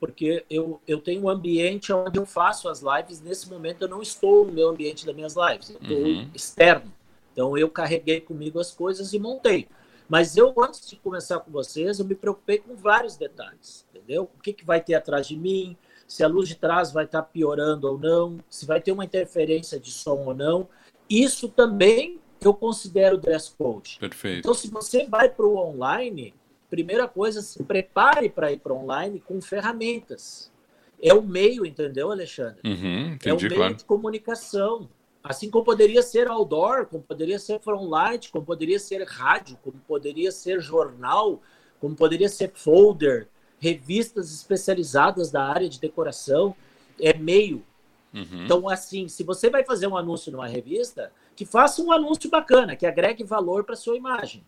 [0.00, 4.00] Porque eu, eu tenho um ambiente onde eu faço as lives, nesse momento eu não
[4.00, 6.30] estou no meu ambiente das minhas lives, eu estou Uhum.
[6.34, 6.92] externo.
[7.32, 9.66] Então eu carreguei comigo as coisas e montei.
[10.08, 14.30] Mas eu, antes de começar com vocês, eu me preocupei com vários detalhes, entendeu?
[14.36, 17.22] O que, que vai ter atrás de mim, se a luz de trás vai estar
[17.22, 20.68] piorando ou não, se vai ter uma interferência de som ou não.
[21.08, 23.96] Isso também eu considero dress code.
[23.98, 24.40] Perfeito.
[24.40, 26.34] Então, se você vai para o online,
[26.68, 30.52] primeira coisa, se prepare para ir para online com ferramentas.
[31.00, 32.60] É o meio, entendeu, Alexandre?
[32.64, 33.16] Uhum.
[33.24, 33.74] é um Entendi, meio claro.
[33.74, 34.88] de comunicação.
[35.24, 40.30] Assim como poderia ser outdoor, como poderia ser frontlight, como poderia ser rádio, como poderia
[40.30, 41.40] ser jornal,
[41.80, 43.26] como poderia ser folder,
[43.58, 46.54] revistas especializadas da área de decoração,
[47.00, 47.64] é meio.
[48.12, 48.44] Uhum.
[48.44, 52.76] Então, assim, se você vai fazer um anúncio numa revista, que faça um anúncio bacana,
[52.76, 54.44] que agregue valor para sua imagem.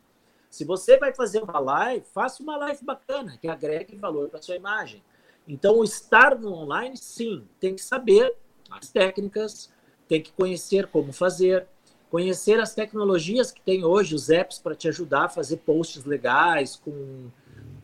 [0.51, 4.57] Se você vai fazer uma live, faça uma live bacana, que agregue valor para sua
[4.57, 5.03] imagem.
[5.49, 8.35] Então, estar no online, sim, tem que saber
[8.71, 9.73] as técnicas,
[10.09, 11.67] tem que conhecer como fazer,
[12.11, 16.77] conhecer as tecnologias que tem hoje, os apps para te ajudar a fazer posts legais,
[16.77, 17.31] com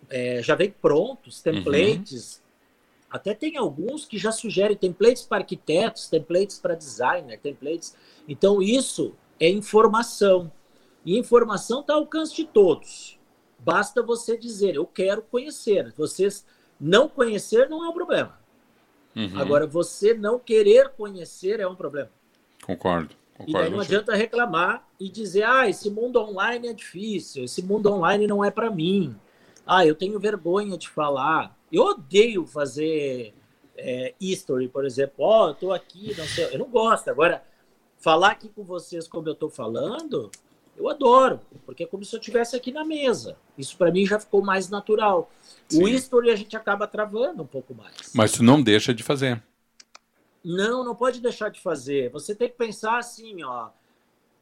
[0.09, 2.43] é, já vem prontos, templates.
[3.11, 7.95] Até tem alguns que já sugerem templates para arquitetos, templates para designer, templates.
[8.29, 10.53] Então, isso é informação.
[11.05, 13.19] E informação está ao alcance de todos.
[13.59, 15.93] Basta você dizer, eu quero conhecer.
[15.97, 16.47] Vocês
[16.81, 18.39] não conhecer não é um problema.
[19.14, 19.38] Uhum.
[19.38, 22.11] Agora, você não querer conhecer é um problema.
[22.64, 23.14] Concordo.
[23.40, 23.70] E daí Concordo.
[23.70, 28.44] não adianta reclamar e dizer, ah, esse mundo online é difícil, esse mundo online não
[28.44, 29.14] é para mim.
[29.66, 31.57] Ah, eu tenho vergonha de falar.
[31.70, 33.35] Eu odeio fazer
[33.77, 35.25] é, history, por exemplo.
[35.25, 36.46] Ó, oh, eu tô aqui, não sei.
[36.53, 37.09] Eu não gosto.
[37.09, 37.42] Agora,
[37.98, 40.31] falar aqui com vocês como eu tô falando,
[40.77, 43.37] eu adoro, porque é como se eu estivesse aqui na mesa.
[43.57, 45.31] Isso para mim já ficou mais natural.
[45.69, 45.83] Sim.
[45.83, 48.13] O history a gente acaba travando um pouco mais.
[48.15, 49.43] Mas tu não deixa de fazer.
[50.45, 52.11] Não, não pode deixar de fazer.
[52.11, 53.69] Você tem que pensar assim, ó.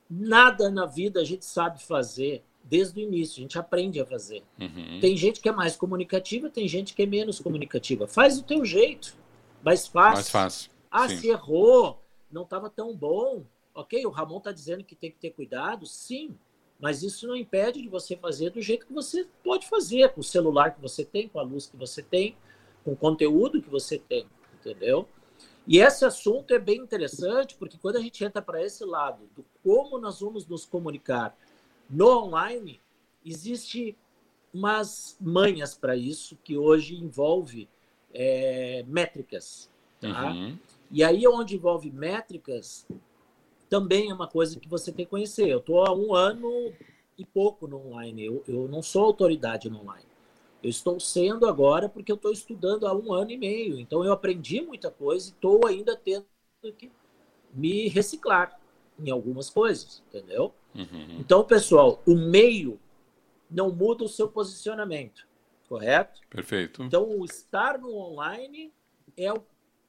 [0.09, 4.43] Nada na vida a gente sabe fazer desde o início, a gente aprende a fazer.
[4.61, 4.99] Uhum.
[5.01, 8.07] Tem gente que é mais comunicativa, tem gente que é menos comunicativa.
[8.07, 9.17] Faz o teu jeito,
[9.63, 10.15] mais fácil.
[10.15, 10.71] Mais fácil.
[10.91, 11.19] Ah, Sim.
[11.19, 13.45] se errou, não estava tão bom.
[13.81, 16.37] Ok, o Ramon está dizendo que tem que ter cuidado, sim.
[16.79, 20.25] Mas isso não impede de você fazer do jeito que você pode fazer, com o
[20.25, 22.37] celular que você tem, com a luz que você tem,
[22.85, 25.09] com o conteúdo que você tem, entendeu?
[25.67, 29.45] E esse assunto é bem interessante, porque quando a gente entra para esse lado do
[29.63, 31.37] como nós vamos nos comunicar
[31.89, 32.81] no online,
[33.25, 33.97] existe
[34.53, 37.67] umas manhas para isso que hoje envolve
[38.13, 39.71] é, métricas.
[40.01, 40.33] Tá?
[40.33, 40.59] Uhum.
[40.91, 42.87] E aí, onde envolve métricas,
[43.71, 45.49] também é uma coisa que você tem que conhecer.
[45.49, 46.73] Eu estou há um ano
[47.17, 48.27] e pouco no online.
[48.27, 50.11] Eu, eu não sou autoridade no online.
[50.63, 53.79] Eu estou sendo agora porque eu estou estudando há um ano e meio.
[53.79, 56.27] Então, eu aprendi muita coisa e estou ainda tendo
[56.77, 56.91] que
[57.55, 58.61] me reciclar
[58.99, 60.53] em algumas coisas, entendeu?
[60.75, 61.17] Uhum.
[61.21, 62.79] Então, pessoal, o meio
[63.51, 65.27] não muda o seu posicionamento,
[65.69, 66.21] correto?
[66.29, 66.83] Perfeito.
[66.83, 68.73] Então, o estar no online
[69.17, 69.43] é, o,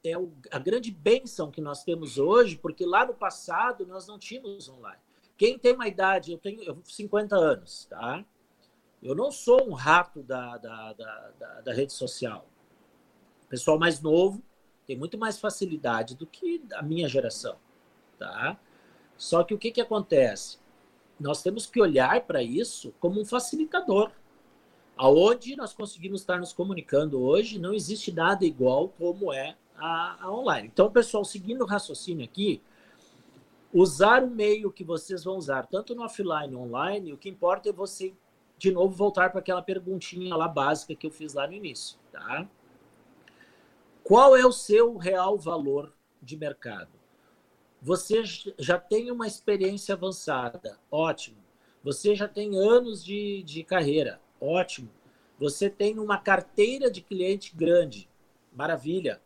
[0.04, 4.18] é o, a grande bênção que nós temos hoje, porque lá no passado nós não
[4.18, 5.00] tínhamos online.
[5.36, 8.24] Quem tem uma idade, eu tenho eu, 50 anos, tá?
[9.02, 12.46] Eu não sou um rato da, da, da, da, da rede social.
[13.44, 14.42] O pessoal mais novo
[14.86, 17.56] tem muito mais facilidade do que a minha geração,
[18.18, 18.58] tá?
[19.16, 20.58] Só que o que, que acontece?
[21.18, 24.10] Nós temos que olhar para isso como um facilitador.
[24.96, 30.32] Aonde nós conseguimos estar nos comunicando hoje, não existe nada igual como é a, a
[30.32, 30.68] online.
[30.72, 32.60] Então, pessoal, seguindo o raciocínio aqui,
[33.72, 37.72] usar o meio que vocês vão usar, tanto no offline online, o que importa é
[37.72, 38.12] você,
[38.58, 42.46] de novo, voltar para aquela perguntinha lá básica que eu fiz lá no início, tá?
[44.04, 46.90] Qual é o seu real valor de mercado?
[47.80, 48.22] Você
[48.58, 51.38] já tem uma experiência avançada, ótimo.
[51.82, 54.88] Você já tem anos de, de carreira, ótimo.
[55.38, 58.08] Você tem uma carteira de cliente grande,
[58.52, 59.20] maravilha.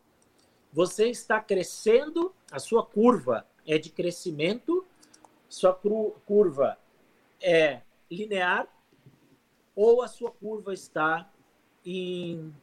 [0.76, 4.84] Você está crescendo, a sua curva é de crescimento,
[5.48, 6.76] sua curva
[7.40, 8.68] é linear,
[9.74, 11.32] ou a sua curva está
[11.82, 12.54] em,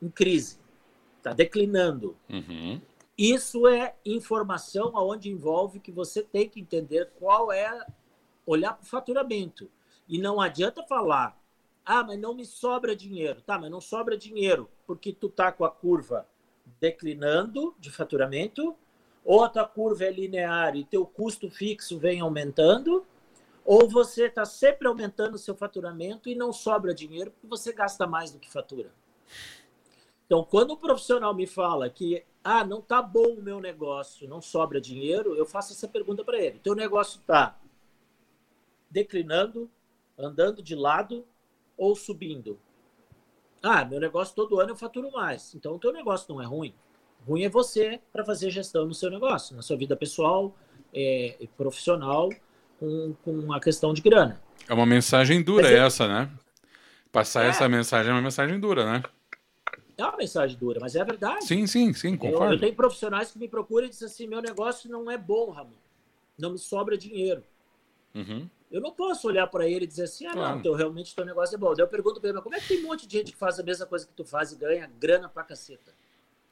[0.00, 0.58] em crise,
[1.18, 2.16] está declinando.
[2.30, 2.80] Uhum.
[3.18, 7.86] Isso é informação aonde envolve que você tem que entender qual é
[8.46, 9.70] olhar para o faturamento.
[10.08, 11.38] E não adianta falar,
[11.84, 13.42] ah, mas não me sobra dinheiro.
[13.42, 16.26] Tá, mas não sobra dinheiro porque tu tá com a curva
[16.78, 18.76] declinando de faturamento,
[19.24, 23.04] ou a tua curva é linear e teu custo fixo vem aumentando,
[23.64, 28.06] ou você está sempre aumentando o seu faturamento e não sobra dinheiro porque você gasta
[28.06, 28.90] mais do que fatura.
[30.26, 34.40] Então, quando o profissional me fala que ah, não tá bom o meu negócio, não
[34.40, 36.58] sobra dinheiro, eu faço essa pergunta para ele.
[36.60, 37.58] Teu negócio está
[38.88, 39.70] declinando,
[40.16, 41.26] andando de lado
[41.76, 42.58] ou subindo?
[43.62, 45.54] Ah, meu negócio todo ano eu faturo mais.
[45.54, 46.74] Então, o teu negócio não é ruim.
[47.26, 50.54] Ruim é você para fazer gestão no seu negócio, na sua vida pessoal,
[50.94, 52.30] é, profissional,
[52.78, 54.40] com, com uma questão de grana.
[54.68, 55.78] É uma mensagem dura é...
[55.78, 56.30] essa, né?
[57.12, 57.48] Passar é.
[57.48, 59.02] essa mensagem é uma mensagem dura, né?
[59.98, 61.44] É uma mensagem dura, mas é a verdade.
[61.44, 62.46] Sim, sim, sim, concordo.
[62.46, 65.50] Eu, eu tenho profissionais que me procuram e dizem assim: meu negócio não é bom,
[65.50, 65.74] Ramon.
[66.38, 67.44] Não me sobra dinheiro.
[68.14, 68.48] Uhum.
[68.70, 70.54] Eu não posso olhar para ele e dizer assim: ah, claro.
[70.56, 71.74] não, teu, realmente teu negócio é bom.
[71.74, 73.38] Daí eu pergunto para ele: mas como é que tem um monte de gente que
[73.38, 75.92] faz a mesma coisa que tu faz e ganha grana pra caceta?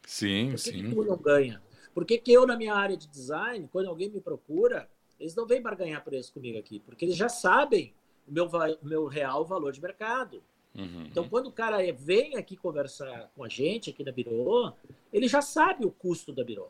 [0.04, 0.72] Sim, Por que sim.
[0.72, 1.62] Que tu não ganha?
[1.94, 5.46] Por que, que eu, na minha área de design, quando alguém me procura, eles não
[5.46, 7.92] vêm barganhar preço comigo aqui, porque eles já sabem
[8.26, 8.48] o meu,
[8.82, 10.42] meu real valor de mercado.
[10.74, 11.06] Uhum.
[11.10, 14.72] Então, quando o cara vem aqui conversar com a gente aqui na Biro,
[15.12, 16.68] ele já sabe o custo da Biro.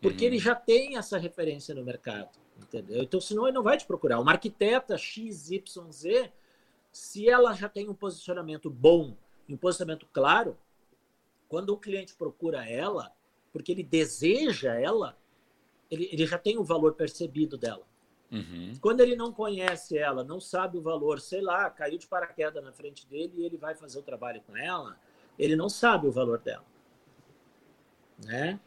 [0.00, 0.30] Porque uhum.
[0.30, 3.02] ele já tem essa referência no mercado, entendeu?
[3.02, 4.20] Então, senão ele não vai te procurar.
[4.20, 6.30] Uma arquiteta XYZ,
[6.92, 9.16] se ela já tem um posicionamento bom,
[9.48, 10.56] um posicionamento claro,
[11.48, 13.12] quando o cliente procura ela,
[13.52, 15.16] porque ele deseja ela,
[15.90, 17.84] ele, ele já tem o valor percebido dela.
[18.30, 18.72] Uhum.
[18.80, 22.72] Quando ele não conhece ela, não sabe o valor, sei lá, caiu de paraquedas na
[22.72, 24.96] frente dele e ele vai fazer o trabalho com ela,
[25.36, 26.64] ele não sabe o valor dela.
[28.24, 28.60] Né?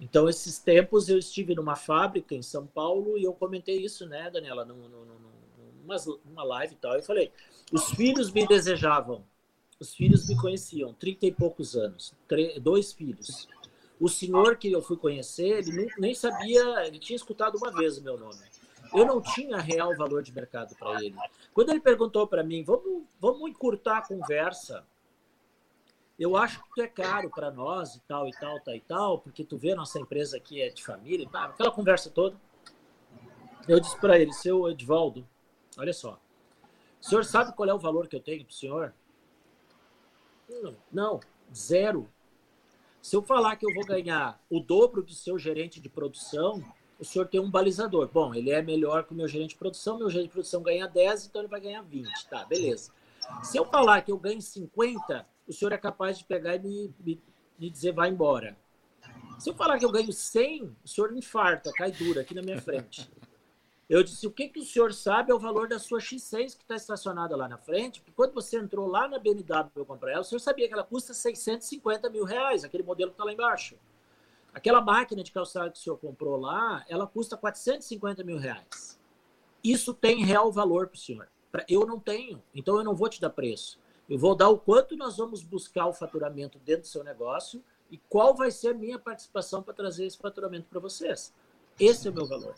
[0.00, 4.30] Então, esses tempos eu estive numa fábrica em São Paulo e eu comentei isso, né,
[4.30, 6.94] Daniela, numa, numa, numa live e tal.
[6.94, 7.32] Eu falei:
[7.72, 9.24] os filhos me desejavam,
[9.80, 12.14] os filhos me conheciam, trinta e poucos anos,
[12.62, 13.48] dois filhos.
[14.00, 18.02] O senhor que eu fui conhecer, ele nem sabia, ele tinha escutado uma vez o
[18.02, 18.38] meu nome.
[18.94, 21.16] Eu não tinha real valor de mercado para ele.
[21.52, 24.84] Quando ele perguntou para mim, vamos, vamos encurtar a conversa.
[26.18, 29.18] Eu acho que tu é caro para nós e tal, e tal, tal, e tal,
[29.20, 31.44] porque tu vê nossa empresa aqui é de família, tá?
[31.44, 32.36] aquela conversa toda.
[33.68, 35.26] Eu disse para ele, seu Edvaldo,
[35.76, 36.18] olha só,
[37.00, 38.94] o senhor sabe qual é o valor que eu tenho para o senhor?
[40.90, 41.20] Não,
[41.54, 42.08] zero.
[43.00, 46.62] Se eu falar que eu vou ganhar o dobro do seu gerente de produção,
[46.98, 48.08] o senhor tem um balizador.
[48.08, 50.88] Bom, ele é melhor que o meu gerente de produção, meu gerente de produção ganha
[50.88, 52.28] 10, então ele vai ganhar 20.
[52.28, 52.90] Tá, beleza.
[53.42, 56.94] Se eu falar que eu ganho 50, o senhor é capaz de pegar e me,
[57.00, 57.22] me,
[57.58, 58.56] me dizer vai embora.
[59.38, 62.60] Se eu falar que eu ganho 100, o senhor infarta, cai dura aqui na minha
[62.60, 63.10] frente.
[63.88, 66.62] Eu disse, o que, que o senhor sabe é o valor da sua X6 que
[66.62, 68.00] está estacionada lá na frente?
[68.00, 70.84] Porque quando você entrou lá na BMW para comprar ela, o senhor sabia que ela
[70.84, 73.76] custa 650 mil reais, aquele modelo que está lá embaixo.
[74.52, 79.00] Aquela máquina de calçado que o senhor comprou lá, ela custa 450 mil reais.
[79.64, 81.30] Isso tem real valor para o senhor.
[81.66, 83.78] Eu não tenho, então eu não vou te dar preço.
[84.08, 87.98] Eu vou dar o quanto nós vamos buscar o faturamento dentro do seu negócio e
[88.08, 91.32] qual vai ser a minha participação para trazer esse faturamento para vocês.
[91.78, 92.54] Esse é o meu valor.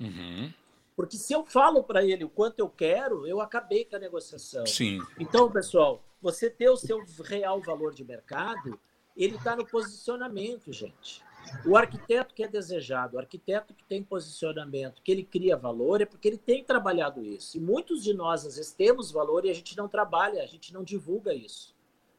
[0.00, 0.52] Uhum.
[0.96, 4.66] Porque se eu falo para ele o quanto eu quero, eu acabei com a negociação.
[4.66, 5.00] Sim.
[5.18, 8.78] Então, pessoal, você ter o seu real valor de mercado,
[9.16, 11.22] ele está no posicionamento, gente.
[11.66, 16.06] O arquiteto que é desejado, o arquiteto que tem posicionamento, que ele cria valor, é
[16.06, 17.56] porque ele tem trabalhado isso.
[17.56, 20.72] E muitos de nós, às vezes, temos valor e a gente não trabalha, a gente
[20.72, 21.74] não divulga isso.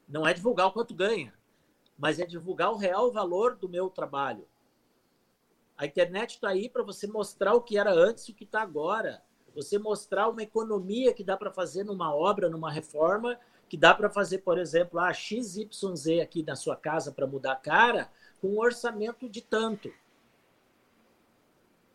[0.07, 1.33] Não é divulgar o quanto ganha,
[1.97, 4.47] mas é divulgar o real valor do meu trabalho.
[5.77, 8.61] A internet está aí para você mostrar o que era antes e o que está
[8.61, 9.21] agora.
[9.53, 14.09] Você mostrar uma economia que dá para fazer numa obra, numa reforma, que dá para
[14.09, 18.09] fazer, por exemplo, a XYZ aqui na sua casa para mudar a cara,
[18.41, 19.91] com um orçamento de tanto,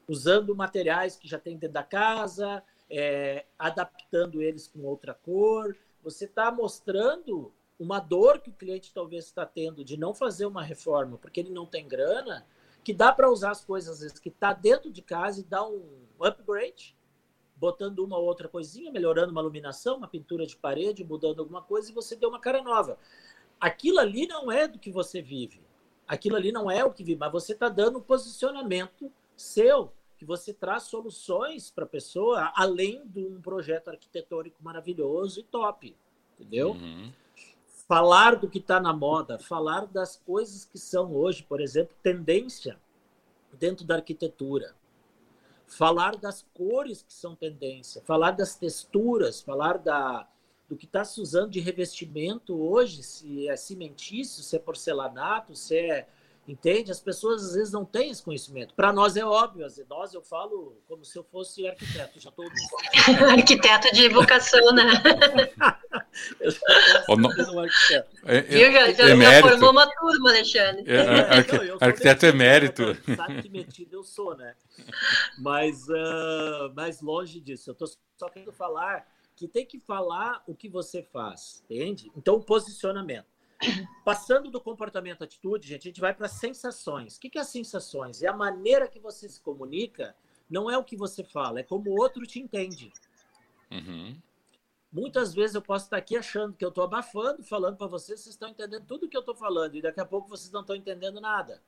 [0.09, 5.77] usando materiais que já tem dentro da casa, é, adaptando eles com outra cor.
[6.03, 10.63] Você está mostrando uma dor que o cliente talvez está tendo de não fazer uma
[10.63, 12.45] reforma porque ele não tem grana,
[12.83, 15.83] que dá para usar as coisas que está dentro de casa e dar um
[16.21, 16.97] upgrade,
[17.57, 21.91] botando uma ou outra coisinha, melhorando uma iluminação, uma pintura de parede, mudando alguma coisa
[21.91, 22.99] e você deu uma cara nova.
[23.61, 25.63] Aquilo ali não é do que você vive.
[26.11, 30.25] Aquilo ali não é o que vive, mas você está dando um posicionamento seu que
[30.25, 35.97] você traz soluções para a pessoa, além de um projeto arquitetônico maravilhoso e top,
[36.35, 36.73] entendeu?
[36.73, 37.13] Uhum.
[37.87, 42.77] Falar do que está na moda, falar das coisas que são hoje, por exemplo, tendência
[43.53, 44.75] dentro da arquitetura.
[45.69, 50.29] Falar das cores que são tendência, falar das texturas, falar da,
[50.71, 55.77] do que está se usando de revestimento hoje, se é cimentício, se é porcelanato, se
[55.77, 56.07] é
[56.49, 56.91] Entende?
[56.91, 58.75] As pessoas às vezes não têm esse conhecimento.
[58.75, 62.19] Para nós é óbvio, nós eu falo como se eu fosse arquiteto.
[62.19, 62.43] Já tô...
[63.31, 64.83] arquiteto de vocação, né?
[66.41, 68.09] eu já um arquiteto.
[68.25, 70.85] É, é, já, já, já, formou uma turma, Alexandre.
[70.91, 71.01] É,
[71.39, 71.65] arqu...
[71.65, 72.97] não, arquiteto emérito.
[73.15, 74.57] Sabe que metido eu sou, né?
[75.39, 77.71] Mas, uh, mais longe disso.
[77.71, 79.07] Eu estou só querendo falar
[79.41, 82.13] que tem que falar o que você faz, entende?
[82.15, 83.27] Então, o posicionamento.
[84.05, 87.17] Passando do comportamento à atitude, gente, a gente vai para sensações.
[87.17, 88.23] O que, que é sensações?
[88.23, 90.15] É a maneira que você se comunica,
[90.49, 92.93] não é o que você fala, é como o outro te entende.
[93.71, 94.21] Uhum.
[94.93, 98.35] Muitas vezes eu posso estar aqui achando que eu estou abafando, falando para vocês, vocês
[98.35, 101.19] estão entendendo tudo que eu estou falando, e daqui a pouco vocês não estão entendendo
[101.19, 101.63] nada.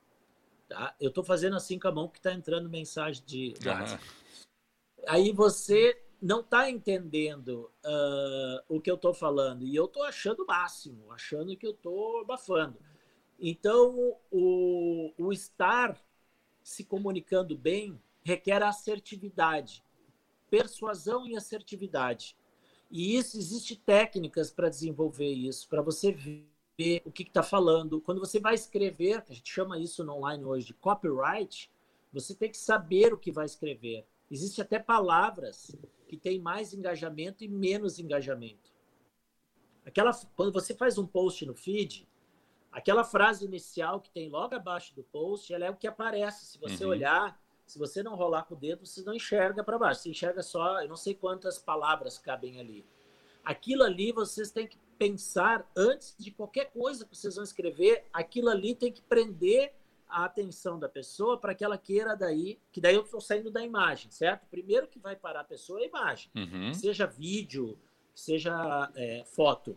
[0.69, 0.95] Tá?
[0.99, 3.55] Eu estou fazendo assim com a mão que está entrando mensagem de.
[3.65, 3.97] Uhum.
[5.07, 9.65] Aí você não está entendendo uh, o que eu estou falando.
[9.67, 12.77] E eu estou achando o máximo, achando que eu estou abafando.
[13.37, 16.01] Então, o, o estar
[16.63, 19.83] se comunicando bem requer assertividade,
[20.49, 22.37] persuasão e assertividade.
[22.89, 27.99] E isso existe técnicas para desenvolver isso, para você ver o que está falando.
[27.99, 31.69] Quando você vai escrever, a gente chama isso no online hoje de copyright,
[32.13, 34.05] você tem que saber o que vai escrever.
[34.33, 35.77] Existem até palavras
[36.07, 38.73] que tem mais engajamento e menos engajamento.
[39.85, 42.09] Aquela, quando você faz um post no feed,
[42.71, 46.47] aquela frase inicial que tem logo abaixo do post, ela é o que aparece.
[46.47, 46.89] Se você uhum.
[46.89, 50.01] olhar, se você não rolar com o dedo, você não enxerga para baixo.
[50.01, 52.83] Você enxerga só, eu não sei quantas palavras cabem ali.
[53.45, 58.07] Aquilo ali vocês têm que pensar antes de qualquer coisa que vocês vão escrever.
[58.11, 59.75] Aquilo ali tem que prender
[60.13, 63.65] a atenção da pessoa para que ela queira daí, que daí eu estou saindo da
[63.65, 64.45] imagem, certo?
[64.45, 66.71] Primeiro que vai parar a pessoa é a imagem, uhum.
[66.71, 67.79] seja vídeo,
[68.13, 69.75] seja é, foto.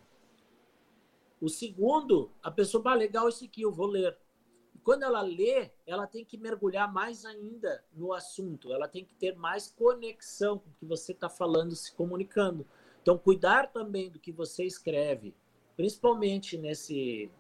[1.41, 4.15] O segundo, a pessoa, ah, legal isso aqui, eu vou ler.
[4.85, 9.35] Quando ela lê, ela tem que mergulhar mais ainda no assunto, ela tem que ter
[9.37, 12.67] mais conexão com o que você está falando, se comunicando.
[13.01, 15.35] Então, cuidar também do que você escreve,
[15.77, 17.31] principalmente nesse,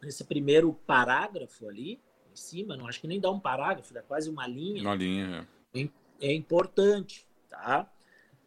[0.00, 2.00] nesse primeiro parágrafo ali,
[2.32, 4.82] em cima, não acho que nem dá um parágrafo, dá quase uma linha.
[4.82, 5.88] Uma linha, é.
[6.20, 7.90] É importante, tá?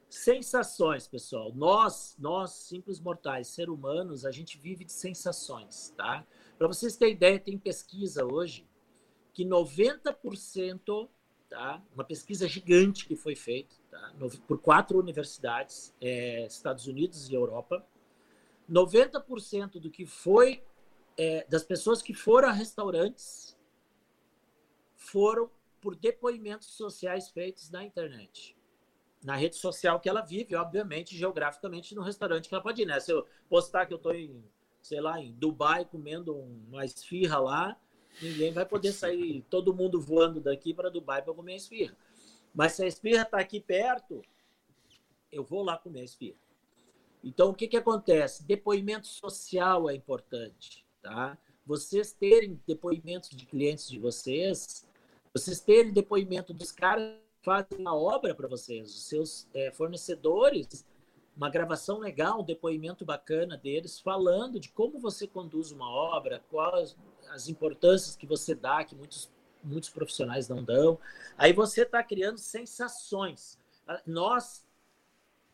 [0.07, 1.51] Sensações, pessoal.
[1.55, 6.23] Nós, nós, simples mortais, ser humanos, a gente vive de sensações, tá?
[6.57, 8.67] Para vocês terem ideia, tem pesquisa hoje
[9.33, 11.09] que 90%,
[11.49, 11.81] tá?
[11.95, 14.13] Uma pesquisa gigante que foi feita, tá?
[14.47, 17.83] Por quatro universidades, é, Estados Unidos e Europa.
[18.69, 20.63] 90% do que foi
[21.17, 23.57] é, das pessoas que foram a restaurantes
[25.03, 25.49] foram
[25.81, 28.55] por depoimentos sociais feitos na internet.
[29.23, 32.99] Na rede social que ela vive, obviamente, geograficamente, no restaurante que ela pode ir, né?
[32.99, 34.43] Se eu postar que eu estou em,
[34.81, 37.79] sei lá, em Dubai comendo uma esfirra lá,
[38.21, 41.97] ninguém vai poder sair, todo mundo voando daqui para Dubai para comer a esfirra.
[42.53, 44.21] Mas se a esfirra está aqui perto,
[45.31, 46.37] eu vou lá comer a esfirra.
[47.23, 48.45] Então, o que, que acontece?
[48.45, 51.37] Depoimento social é importante, tá?
[51.65, 54.85] Vocês terem depoimentos de clientes de vocês
[55.33, 60.85] vocês terem depoimento dos caras que fazem a obra para vocês, os seus é, fornecedores,
[61.35, 66.95] uma gravação legal, um depoimento bacana deles, falando de como você conduz uma obra, quais
[67.29, 69.31] as importâncias que você dá, que muitos,
[69.63, 70.99] muitos profissionais não dão.
[71.35, 73.57] Aí você está criando sensações.
[74.05, 74.63] Nós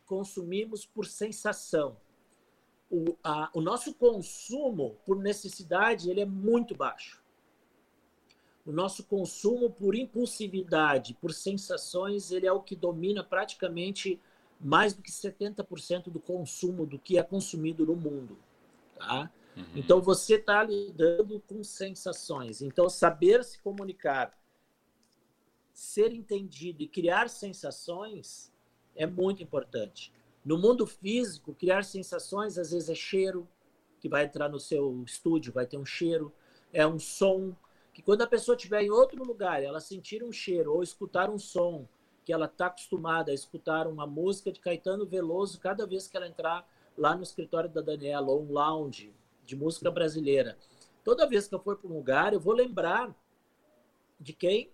[0.04, 1.96] consumimos por sensação.
[2.90, 7.19] O, a, o nosso consumo por necessidade ele é muito baixo
[8.64, 14.20] o nosso consumo por impulsividade, por sensações, ele é o que domina praticamente
[14.60, 18.38] mais do que 70% do consumo do que é consumido no mundo.
[18.96, 19.32] Tá?
[19.56, 19.64] Uhum.
[19.74, 22.60] Então você está lidando com sensações.
[22.60, 24.38] Então saber se comunicar,
[25.72, 28.52] ser entendido e criar sensações
[28.94, 30.12] é muito importante.
[30.44, 33.48] No mundo físico, criar sensações às vezes é cheiro,
[33.98, 36.32] que vai entrar no seu estúdio, vai ter um cheiro,
[36.72, 37.54] é um som,
[37.92, 41.38] que quando a pessoa estiver em outro lugar, ela sentir um cheiro ou escutar um
[41.38, 41.86] som
[42.24, 46.28] que ela está acostumada a escutar uma música de Caetano Veloso cada vez que ela
[46.28, 49.14] entrar lá no escritório da Daniela ou um lounge
[49.44, 50.56] de música brasileira.
[51.02, 53.14] Toda vez que eu for para um lugar, eu vou lembrar
[54.18, 54.70] de quem,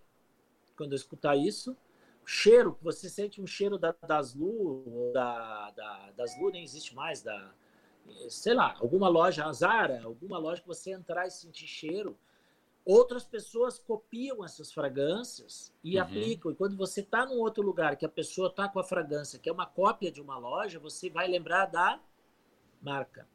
[0.76, 1.76] quando eu escutar isso,
[2.24, 7.22] cheiro, você sente um cheiro da, das Lu, da, da, das Lu nem existe mais,
[7.22, 7.54] da,
[8.28, 12.18] sei lá, alguma loja, Azara, alguma loja que você entrar e sentir cheiro,
[12.87, 16.03] outras pessoas copiam essas fragrâncias e uhum.
[16.03, 16.53] aplicam.
[16.53, 19.49] E quando você está num outro lugar que a pessoa está com a fragrância, que
[19.49, 22.01] é uma cópia de uma loja, você vai lembrar da
[22.80, 23.28] marca.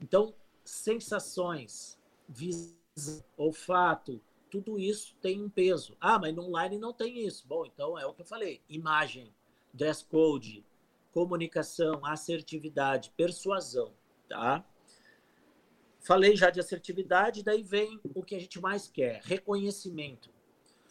[0.00, 0.32] Então,
[0.64, 5.96] sensações, visão, olfato, tudo isso tem um peso.
[6.00, 7.44] Ah, mas no online não tem isso.
[7.48, 9.34] Bom, então é o que eu falei: imagem,
[9.72, 10.64] dress code,
[11.10, 13.92] comunicação, assertividade, persuasão,
[14.28, 14.64] tá?
[16.04, 20.30] Falei já de assertividade, daí vem o que a gente mais quer: reconhecimento.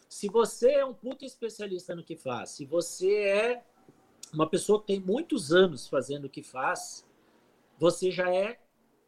[0.08, 3.64] Se você é um puta especialista no que faz, se você é
[4.32, 7.06] uma pessoa que tem muitos anos fazendo o que faz,
[7.78, 8.58] você já é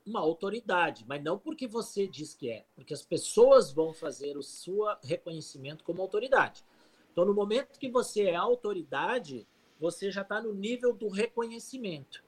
[0.07, 4.43] uma autoridade, mas não porque você diz que é, porque as pessoas vão fazer o
[4.43, 6.65] seu reconhecimento como autoridade.
[7.11, 9.49] Então, no momento que você é autoridade,
[9.81, 12.25] você já está no nível do reconhecimento.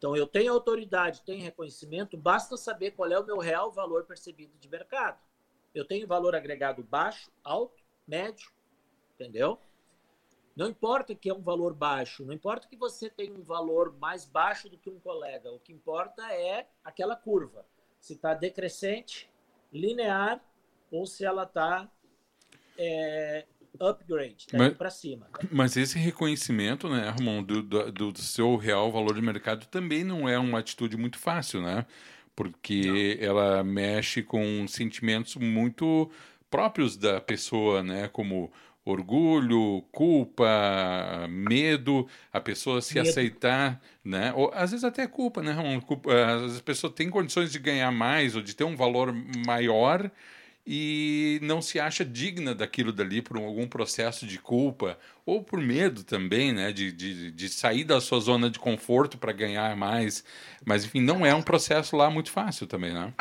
[0.00, 4.56] Então, eu tenho autoridade, tenho reconhecimento, basta saber qual é o meu real valor percebido
[4.58, 5.20] de mercado.
[5.74, 8.50] Eu tenho valor agregado baixo, alto, médio,
[9.12, 9.60] entendeu?
[10.56, 14.24] Não importa que é um valor baixo, não importa que você tenha um valor mais
[14.24, 17.66] baixo do que um colega, o que importa é aquela curva.
[18.00, 19.30] Se está decrescente,
[19.70, 20.42] linear,
[20.90, 21.92] ou se ela está
[22.78, 23.46] é,
[23.78, 25.26] upgrade, tá para cima.
[25.50, 30.28] Mas esse reconhecimento, né, Ramon, do, do, do, seu real valor de mercado também não
[30.28, 31.86] é uma atitude muito fácil, né?
[32.34, 33.26] Porque não.
[33.26, 36.10] ela mexe com sentimentos muito
[36.50, 38.08] próprios da pessoa, né?
[38.08, 38.50] Como
[38.84, 43.08] orgulho, culpa, medo, a pessoa se medo.
[43.08, 44.32] aceitar, né?
[44.34, 45.56] Ou às vezes até culpa, né?
[45.86, 49.14] Culpa, às vezes a pessoa tem condições de ganhar mais ou de ter um valor
[49.46, 50.10] maior
[50.72, 54.96] e não se acha digna daquilo dali por algum processo de culpa
[55.26, 56.70] ou por medo também, né?
[56.70, 60.22] De, de, de sair da sua zona de conforto para ganhar mais.
[60.64, 63.12] Mas enfim, não é um processo lá muito fácil também, né?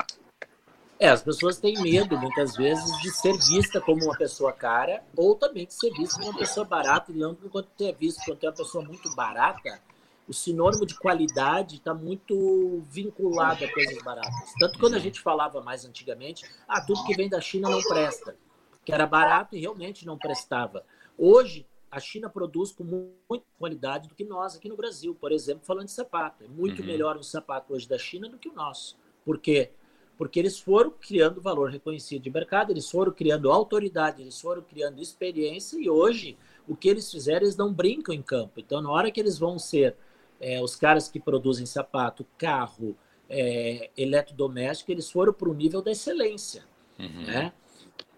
[1.00, 5.34] É, as pessoas têm medo, muitas vezes, de ser vista como uma pessoa cara, ou
[5.34, 8.48] também de ser vista como uma pessoa barata, e não enquanto é visto quando é
[8.48, 9.82] uma pessoa muito barata,
[10.30, 14.54] o sinônimo de qualidade está muito vinculado a coisas baratas.
[14.60, 18.38] Tanto quando a gente falava mais antigamente, ah, tudo que vem da China não presta,
[18.86, 20.86] que era barato e realmente não prestava.
[21.18, 25.66] Hoje, a China produz com muita qualidade do que nós aqui no Brasil, por exemplo,
[25.66, 26.44] falando de sapato.
[26.44, 26.88] É muito uhum.
[26.88, 28.96] melhor um sapato hoje da China do que o nosso.
[29.26, 29.72] Por quê?
[30.20, 35.02] porque eles foram criando valor reconhecido de mercado, eles foram criando autoridade, eles foram criando
[35.02, 38.60] experiência e hoje o que eles fizeram, eles não brincam em campo.
[38.60, 39.96] Então, na hora que eles vão ser
[40.40, 42.96] é, os caras que produzem sapato, carro,
[43.30, 46.64] é, eletrodoméstico, eles foram para o nível da excelência.
[46.98, 47.26] Uhum.
[47.26, 47.54] Né?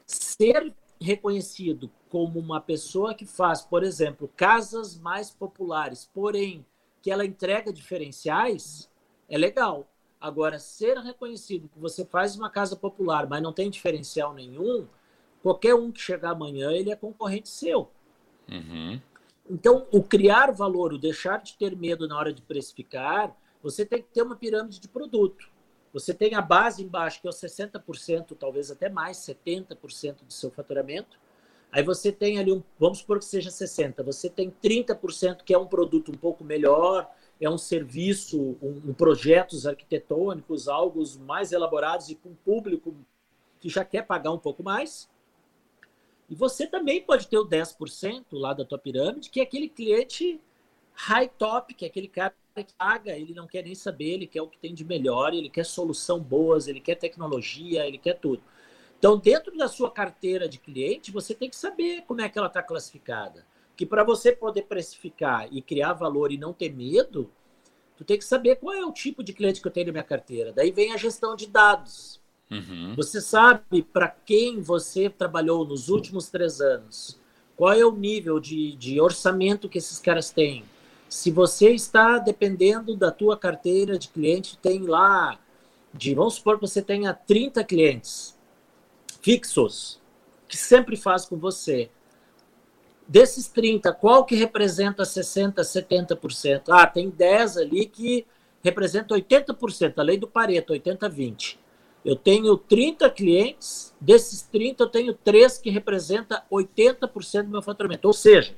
[0.05, 6.65] Ser reconhecido como uma pessoa que faz, por exemplo, casas mais populares, porém
[7.01, 8.89] que ela entrega diferenciais,
[9.27, 9.87] é legal.
[10.19, 14.87] Agora, ser reconhecido que você faz uma casa popular, mas não tem diferencial nenhum,
[15.41, 17.89] qualquer um que chegar amanhã, ele é concorrente seu.
[18.47, 19.01] Uhum.
[19.51, 24.01] Então, o criar valor, o deixar de ter medo na hora de precificar, você tem
[24.01, 25.49] que ter uma pirâmide de produto.
[25.91, 30.49] Você tem a base embaixo, que é os 60%, talvez até mais, 70% do seu
[30.49, 31.19] faturamento.
[31.69, 35.57] Aí você tem ali um, vamos supor que seja 60%, você tem 30% que é
[35.57, 42.09] um produto um pouco melhor, é um serviço, um, um projetos arquitetônicos, algo mais elaborados
[42.09, 42.95] e com público
[43.59, 45.09] que já quer pagar um pouco mais.
[46.31, 50.41] E você também pode ter o 10% lá da tua pirâmide, que é aquele cliente
[50.93, 54.41] high top, que é aquele cara que paga, ele não quer nem saber, ele quer
[54.41, 58.41] o que tem de melhor, ele quer solução boas, ele quer tecnologia, ele quer tudo.
[58.97, 62.47] Então, dentro da sua carteira de cliente, você tem que saber como é que ela
[62.47, 63.45] está classificada
[63.81, 67.31] que para você poder precificar e criar valor e não ter medo,
[67.97, 70.03] tu tem que saber qual é o tipo de cliente que eu tenho na minha
[70.03, 70.53] carteira.
[70.53, 72.20] Daí vem a gestão de dados.
[72.51, 72.93] Uhum.
[72.97, 77.17] Você sabe para quem você trabalhou nos últimos três anos,
[77.55, 80.65] qual é o nível de, de orçamento que esses caras têm.
[81.07, 85.39] Se você está dependendo da tua carteira de cliente, tem lá
[85.93, 88.37] de, vamos supor que você tenha 30 clientes
[89.21, 90.01] fixos,
[90.47, 91.89] que sempre faz com você.
[93.07, 96.63] Desses 30, qual que representa 60%, 70%?
[96.69, 98.25] Ah, tem 10 ali que
[98.63, 101.57] representa 80%, a lei do Pareto, 80-20.
[102.03, 108.07] Eu tenho 30 clientes, desses 30 eu tenho 3 que representam 80% do meu faturamento.
[108.07, 108.55] Ou seja,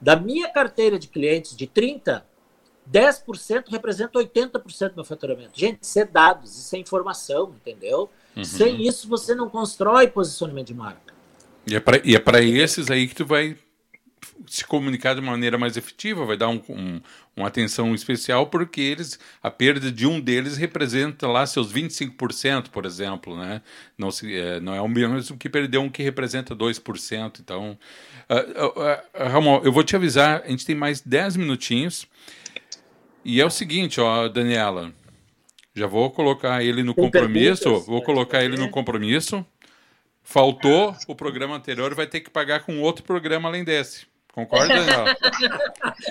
[0.00, 2.26] da minha carteira de clientes de 30,
[2.90, 5.58] 10% representa 80% do meu faturamento.
[5.58, 8.10] Gente, isso é dados, isso é informação, entendeu?
[8.36, 8.44] Uhum.
[8.44, 11.14] Sem isso você não constrói posicionamento de marca.
[11.66, 13.56] E é para é esses aí que tu vai
[14.46, 17.00] se comunicar de maneira mais efetiva, vai dar um, um,
[17.36, 22.84] uma atenção especial, porque eles, a perda de um deles representa lá seus 25%, por
[22.86, 23.62] exemplo, né?
[23.96, 27.40] Não, se, é, não é o mesmo que perder um que representa 2%.
[27.40, 27.78] Então,
[28.28, 32.06] uh, uh, uh, Ramon, eu vou te avisar, a gente tem mais 10 minutinhos,
[33.24, 34.92] e é o seguinte, ó, Daniela,
[35.74, 39.44] já vou colocar ele no compromisso, vou colocar ele no compromisso,
[40.22, 44.06] faltou o programa anterior, vai ter que pagar com outro programa além desse.
[44.36, 44.74] Concorda?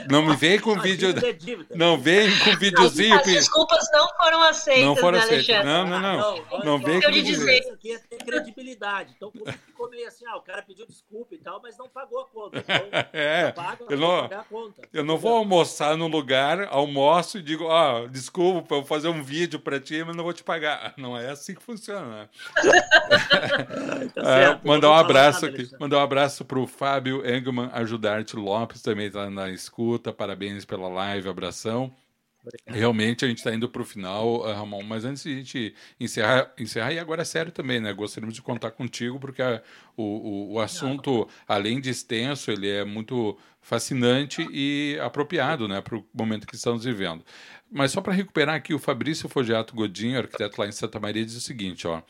[0.10, 1.12] Não, não me vem com vídeo.
[1.12, 3.20] É não vem com videozinho.
[3.20, 5.64] As desculpas não foram aceitas, não foram né, aceitas.
[5.64, 6.18] Não, não, não.
[6.18, 7.60] Não, não vem com dizer.
[7.60, 9.14] Isso aqui é ter credibilidade.
[9.16, 9.32] Então,
[9.68, 12.58] ficou meio assim, ah, o cara pediu desculpa e tal, mas não pagou a conta.
[12.58, 12.76] Então,
[13.14, 14.30] é, paga, eu não,
[14.92, 19.08] eu não vou almoçar no lugar, almoço e digo, ó, oh, desculpa, eu vou fazer
[19.08, 20.94] um vídeo para ti, mas não vou te pagar.
[20.98, 22.30] Não é assim que funciona, né?
[24.16, 25.70] tá é, mandar um abraço aqui.
[25.80, 30.12] Mandar um abraço pro Fábio Engelman ajudar Arte Lopes também está na escuta.
[30.14, 31.94] Parabéns pela live, abração.
[32.46, 32.78] Obrigado.
[32.78, 35.76] Realmente a gente está indo para o final, eh, Ramon, mas antes de a gente
[36.00, 37.92] encerrar, encerrar, e agora é sério também, né?
[37.92, 39.62] Gostaríamos de contar contigo, porque a,
[39.98, 45.98] o, o, o, assunto, além de extenso, ele é muito fascinante e apropriado né, para
[45.98, 47.26] o momento que estamos vivendo.
[47.72, 51.36] Mas só para recuperar aqui, o Fabrício Fogiato Godinho, arquiteto lá em Santa Maria, diz
[51.36, 52.04] o seguinte: ó.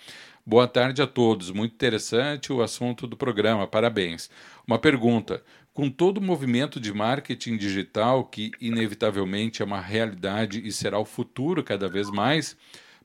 [0.48, 4.30] Boa tarde a todos, muito interessante o assunto do programa, parabéns.
[4.68, 5.42] Uma pergunta:
[5.76, 11.04] com todo o movimento de marketing digital, que inevitavelmente é uma realidade e será o
[11.04, 12.56] futuro cada vez mais,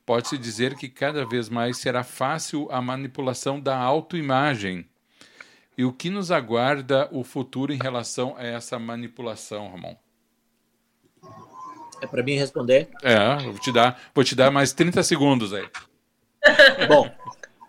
[0.07, 4.89] pode-se dizer que cada vez mais será fácil a manipulação da autoimagem.
[5.77, 9.97] E o que nos aguarda o futuro em relação a essa manipulação, Ramon?
[12.01, 12.89] É para mim responder?
[13.03, 15.69] É, vou te dar, vou te dar mais 30 segundos aí.
[16.87, 17.11] Bom,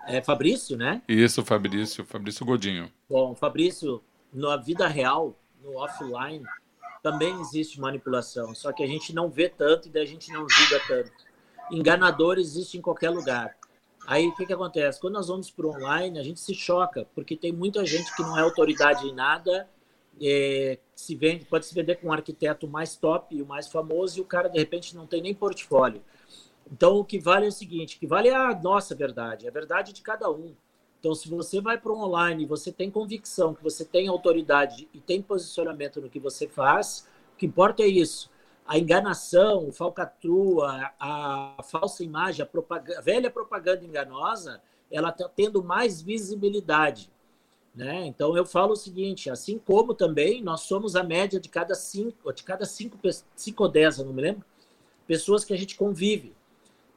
[0.07, 1.01] é Fabrício, né?
[1.07, 2.91] Isso, Fabrício, Fabrício Godinho.
[3.09, 6.43] Bom, Fabrício, na vida real, no offline,
[7.03, 10.47] também existe manipulação, só que a gente não vê tanto e daí a gente não
[10.47, 11.11] julga tanto.
[11.71, 13.55] Enganador existe em qualquer lugar.
[14.05, 14.99] Aí o que, que acontece?
[14.99, 18.21] Quando nós vamos para o online, a gente se choca, porque tem muita gente que
[18.21, 19.69] não é autoridade em nada,
[20.21, 24.17] é, se vende, pode se vender com um arquiteto mais top e o mais famoso,
[24.17, 26.01] e o cara de repente não tem nem portfólio.
[26.71, 29.93] Então o que vale é o seguinte: que vale é a nossa verdade, a verdade
[29.93, 30.55] de cada um.
[31.01, 34.99] Então, se você vai para um online, você tem convicção, que você tem autoridade e
[34.99, 38.29] tem posicionamento no que você faz, o que importa é isso.
[38.67, 45.09] A enganação, o falcatrua, a, a falsa imagem, a, propaganda, a velha propaganda enganosa, ela
[45.09, 47.09] está tendo mais visibilidade.
[47.73, 48.05] Né?
[48.05, 52.31] Então eu falo o seguinte, assim como também nós somos a média de cada cinco,
[52.31, 52.99] de cada cinco,
[53.35, 54.45] cinco ou dez, eu não me lembro,
[55.07, 56.35] pessoas que a gente convive.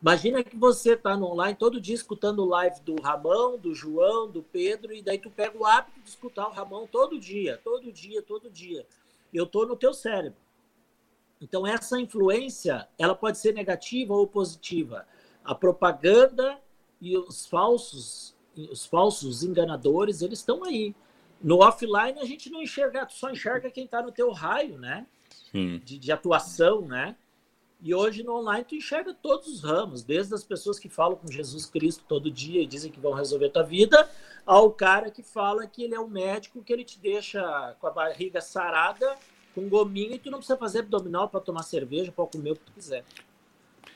[0.05, 4.31] Imagina que você está no online todo dia escutando o live do Ramão, do João,
[4.31, 7.91] do Pedro, e daí tu pega o hábito de escutar o Ramão todo dia, todo
[7.91, 8.87] dia, todo dia.
[9.33, 10.39] Eu estou no teu cérebro.
[11.41, 15.07] Então essa influência, ela pode ser negativa ou positiva.
[15.43, 16.61] A propaganda
[17.01, 20.95] e os falsos, os falsos enganadores, eles estão aí.
[21.41, 25.07] No offline a gente não enxerga, tu só enxerga quem está no teu raio, né?
[25.83, 27.17] De, de atuação, né?
[27.85, 31.31] E hoje no online tu enxerga todos os ramos, desde as pessoas que falam com
[31.31, 34.09] Jesus Cristo todo dia e dizem que vão resolver tua vida,
[34.47, 37.91] ao cara que fala que ele é um médico que ele te deixa com a
[37.91, 39.19] barriga sarada,
[39.55, 42.65] com gominho e tu não precisa fazer abdominal para tomar cerveja, para comer o que
[42.65, 43.05] tu quiser.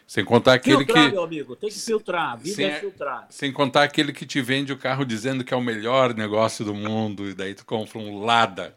[0.09, 1.13] Sem contar aquele filtrar, que.
[1.13, 2.33] meu amigo, tem que filtrar.
[2.33, 3.27] A vida sem, é filtrar.
[3.29, 6.73] Sem contar aquele que te vende o carro dizendo que é o melhor negócio do
[6.73, 8.75] mundo, e daí tu compra um Lada.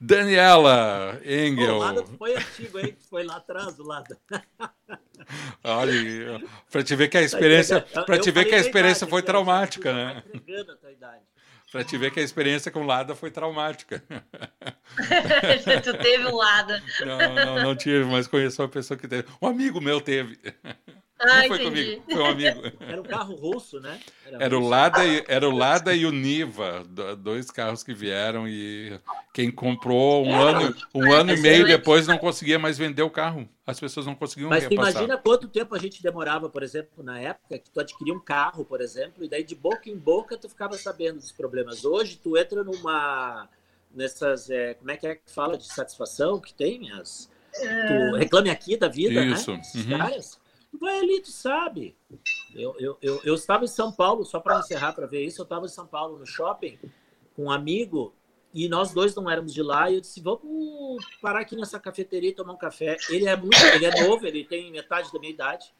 [0.00, 1.76] Daniela Engel.
[1.76, 2.96] O Lada foi antigo, hein?
[3.08, 4.18] Foi lá atrás, o Lada.
[5.62, 9.92] Olha, para te ver que a experiência, para te ver que a experiência foi traumática,
[9.92, 10.24] né?
[10.24, 11.22] a tua idade.
[11.72, 14.02] Pra te ver que a experiência com Lada foi traumática.
[15.82, 16.82] tu teve um Lada.
[17.00, 19.26] Não, não, não tive, mas conheço uma pessoa que teve.
[19.42, 20.38] Um amigo meu teve.
[21.18, 21.84] Ah, não foi entendi.
[21.84, 22.60] comigo, foi um amigo.
[22.80, 23.98] Era um carro russo, né?
[24.38, 24.70] Era o russo.
[24.70, 28.98] Lada e, era o Lada e o Niva, do- dois carros que vieram e
[29.32, 33.08] quem comprou um ano, um ano e meio era- depois não conseguia mais vender o
[33.10, 33.48] carro.
[33.66, 34.92] As pessoas não conseguiam Mas repassar.
[34.92, 38.64] imagina quanto tempo a gente demorava, por exemplo, na época que tu adquiria um carro,
[38.64, 41.84] por exemplo, e daí de boca em boca tu ficava sabendo dos problemas.
[41.84, 43.48] Hoje tu entra numa
[43.94, 48.50] nessas, é, como é que é que fala de satisfação que tem as tu reclame
[48.50, 49.60] aqui da vida, Isso, né?
[49.60, 49.98] Esses uhum.
[49.98, 50.38] caras.
[50.80, 51.96] Vai ali, tu sabe.
[52.54, 55.44] Eu, eu, eu, eu estava em São Paulo, só para encerrar para ver isso, eu
[55.44, 56.78] estava em São Paulo no shopping
[57.34, 58.14] com um amigo
[58.52, 62.30] e nós dois não éramos de lá e eu disse, vamos parar aqui nessa cafeteria
[62.30, 62.96] e tomar um café.
[63.10, 65.74] Ele é muito, ele é novo, ele tem metade da minha idade.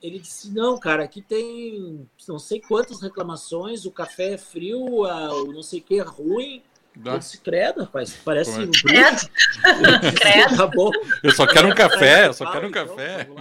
[0.00, 5.52] Ele disse, não, cara, aqui tem não sei quantas reclamações, o café é frio, o
[5.52, 6.62] não sei o que é ruim.
[6.96, 8.66] Disse, credo, rapaz, parece Como é?
[8.66, 10.14] um Credo.
[10.20, 10.56] Credo.
[10.56, 10.90] Tá bom.
[11.22, 13.26] Eu só quero um café, eu só quero um então, café.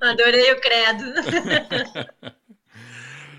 [0.00, 1.04] Adorei o credo.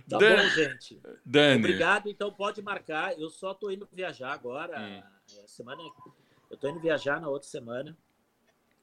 [0.09, 0.99] Tá Dan- bom, gente.
[1.25, 3.17] Dani, Obrigado, então pode marcar.
[3.19, 4.79] Eu só tô indo viajar agora.
[4.79, 5.01] Hum.
[5.43, 5.81] é, Semana,
[6.49, 7.95] eu tô indo viajar na outra semana.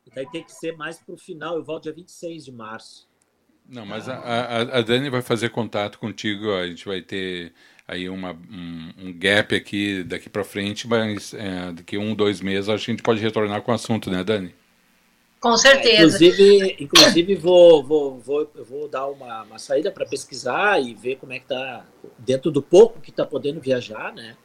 [0.06, 1.56] E daí tem que ser mais pro final.
[1.56, 3.08] Eu volto dia 26 de março.
[3.68, 7.52] não, mas a, a, a Dani vai fazer contato contigo, a gente vai ter
[7.88, 12.68] aí uma, um, um gap aqui daqui para frente, mas é, daqui um, dois meses
[12.68, 14.54] a gente pode retornar com o assunto, né, Dani?
[15.40, 16.18] Com certeza.
[16.18, 21.32] Inclusive, inclusive vou, vou, vou, vou dar uma, uma saída para pesquisar e ver como
[21.32, 21.84] é que tá
[22.18, 24.36] dentro do pouco que tá podendo viajar, né?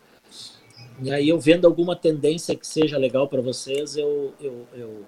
[1.01, 5.05] E aí eu vendo alguma tendência que seja legal para vocês, eu, eu, eu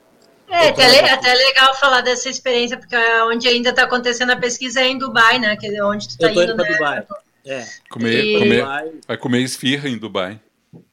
[0.49, 4.35] É até, le- até legal falar dessa experiência, porque é onde ainda está acontecendo a
[4.37, 5.55] pesquisa é em Dubai, né?
[5.55, 6.77] Que é onde tu está eu tô indo, indo para né?
[6.77, 7.07] Dubai.
[7.45, 8.65] É, Comer, E- comer,
[9.07, 10.39] vai comer esfirra em Dubai,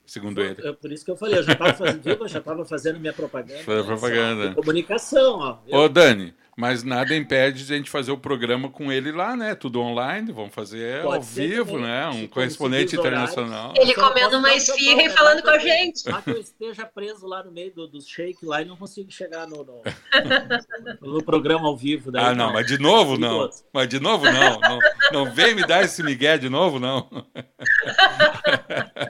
[0.05, 0.67] segundo ele.
[0.67, 3.63] É por isso que eu falei, eu já estava fazendo, já fazendo minha propaganda.
[3.63, 3.83] Foi né?
[3.85, 4.49] propaganda.
[4.49, 5.59] Só Comunicação, ó.
[5.65, 5.77] viu?
[5.77, 9.55] Ô, Dani, mas nada impede de a gente fazer o programa com ele lá, né?
[9.55, 11.83] Tudo online, vamos fazer Pode ao vivo, também.
[11.87, 12.09] né?
[12.09, 13.73] Um Se correspondente internacional.
[13.77, 16.09] Ele comendo uma esfirra e falando com a gente.
[16.09, 19.11] Lá que eu esteja preso lá no meio do, do shake lá e não consigo
[19.11, 19.83] chegar no, no,
[21.15, 22.13] no programa ao vivo.
[22.13, 23.49] Daí, Ah, não, mas de novo não.
[23.73, 24.61] Mas de novo não.
[24.61, 24.79] Não,
[25.13, 27.09] não vem me dar esse migué de novo, não.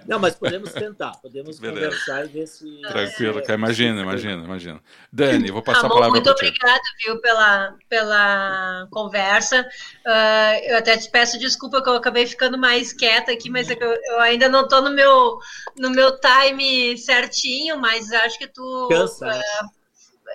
[0.07, 1.80] Não, mas podemos tentar, podemos Beleza.
[1.86, 2.80] conversar e ver se.
[2.82, 3.55] Tranquilo, cara.
[3.55, 4.80] Imagina, imagina, imagina.
[5.12, 6.46] Dani, vou passar a Ramon, palavra muito para ti.
[6.46, 7.39] obrigada, viu, pela,
[7.88, 9.68] pela conversa.
[10.07, 13.76] Ah, eu até te peço desculpa que eu acabei ficando mais quieta aqui, mas é
[13.76, 15.38] que eu, eu ainda não estou no meu,
[15.76, 18.88] no meu time certinho, mas acho que tu.
[18.91, 19.43] Cansa, né?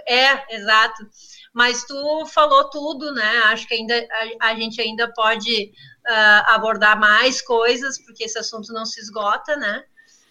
[0.07, 1.07] É, exato.
[1.53, 3.37] Mas tu falou tudo, né?
[3.45, 3.95] Acho que ainda
[4.39, 5.71] a, a gente ainda pode
[6.05, 9.83] ah, abordar mais coisas, porque esse assunto não se esgota, né?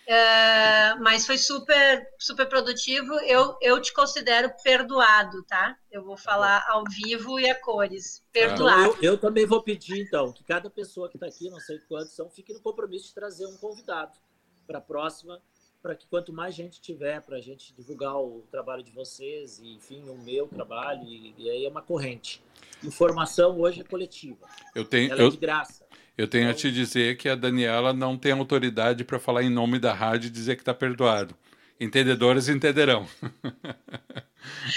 [0.08, 3.14] Ah, mas foi super, super produtivo.
[3.20, 5.76] Eu, eu te considero perdoado, tá?
[5.90, 8.22] Eu vou falar ao vivo e a cores.
[8.30, 8.96] Então, Perdoado.
[9.00, 12.14] eu, eu também vou pedir, então, que cada pessoa que está aqui, não sei quantos
[12.14, 14.18] são, fique no compromisso de trazer um convidado
[14.66, 15.40] para a próxima,
[15.82, 19.74] para que quanto mais gente tiver, para a gente divulgar o trabalho de vocês, e,
[19.74, 22.42] enfim, o meu trabalho, e, e aí é uma corrente.
[22.82, 25.84] Informação hoje é coletiva, Eu tenho, ela é eu, de graça.
[26.16, 29.78] Eu tenho a te dizer que a Daniela não tem autoridade para falar em nome
[29.78, 31.34] da rádio e dizer que está perdoado.
[31.78, 33.06] Entendedores entenderão.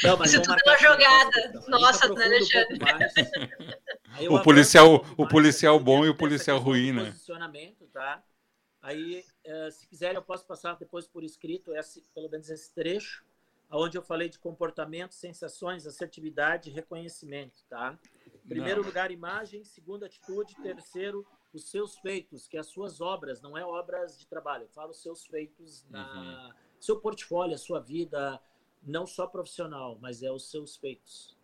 [0.04, 1.64] Não, mas Isso tudo é uma jogada.
[1.68, 2.80] Nossa, né, Alexandre?
[4.22, 7.06] um O policial- um o policial bom e o policial ruim, né?
[7.12, 8.24] Posicionamento, tá?
[8.82, 13.24] Aí, eh, se quiser, eu posso passar depois por escrito, esse, pelo menos esse trecho,
[13.70, 17.98] onde eu falei de comportamento, sensações, assertividade e reconhecimento, tá?
[18.48, 18.88] Primeiro Não.
[18.88, 19.64] lugar, imagem.
[19.64, 20.56] Segundo, atitude.
[20.62, 24.64] Terceiro, os seus feitos, que é as suas obras, não é obras de trabalho.
[24.64, 28.40] Eu falo os seus feitos na seu portfólio, a sua vida,
[28.84, 31.36] não só profissional, mas é os seus feitos.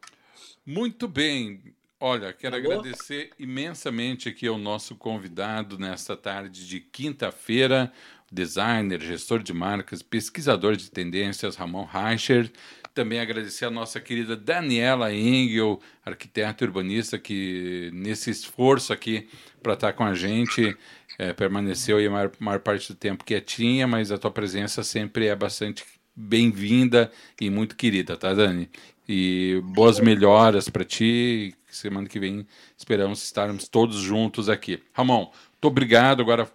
[0.66, 1.76] Muito bem.
[2.00, 2.80] Olha, quero Alô?
[2.80, 7.92] agradecer imensamente aqui ao nosso convidado nesta tarde de quinta-feira,
[8.32, 12.52] designer, gestor de marcas, pesquisador de tendências, Ramon Reicher.
[12.94, 19.28] Também agradecer a nossa querida Daniela Engel, arquiteta urbanista, que nesse esforço aqui
[19.64, 20.78] para estar com a gente,
[21.18, 25.26] eh, permaneceu aí a maior, maior parte do tempo quietinha, mas a tua presença sempre
[25.26, 25.84] é bastante
[26.16, 28.70] bem-vinda e muito querida, tá, Dani?
[29.10, 31.56] E boas melhoras para ti.
[31.70, 32.46] Semana que vem
[32.78, 34.82] esperamos estarmos todos juntos aqui.
[34.94, 36.22] Ramon, muito obrigado.
[36.22, 36.48] Agora,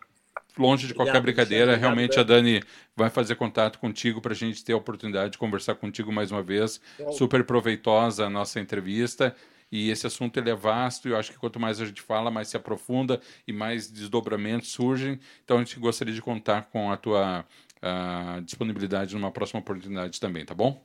[0.59, 1.81] longe de qualquer Obrigado, brincadeira, Alexandre.
[1.81, 2.63] realmente a Obrigado, Dani
[2.97, 6.43] vai fazer contato contigo para a gente ter a oportunidade de conversar contigo mais uma
[6.43, 6.81] vez.
[6.99, 7.13] Bom.
[7.13, 9.35] Super proveitosa a nossa entrevista.
[9.71, 12.31] E esse assunto ele é vasto, e eu acho que quanto mais a gente fala,
[12.31, 15.21] mais se aprofunda e mais desdobramentos surgem.
[15.45, 17.45] Então a gente gostaria de contar com a tua
[17.83, 20.83] ah, disponibilidade numa próxima oportunidade também, tá bom?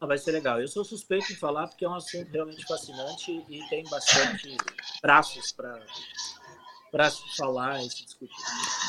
[0.00, 0.60] Não, vai ser legal.
[0.60, 4.56] Eu sou suspeito em falar porque é um assunto realmente fascinante e tem bastante
[5.00, 5.80] braços para
[6.90, 8.34] para se falar e se discutir.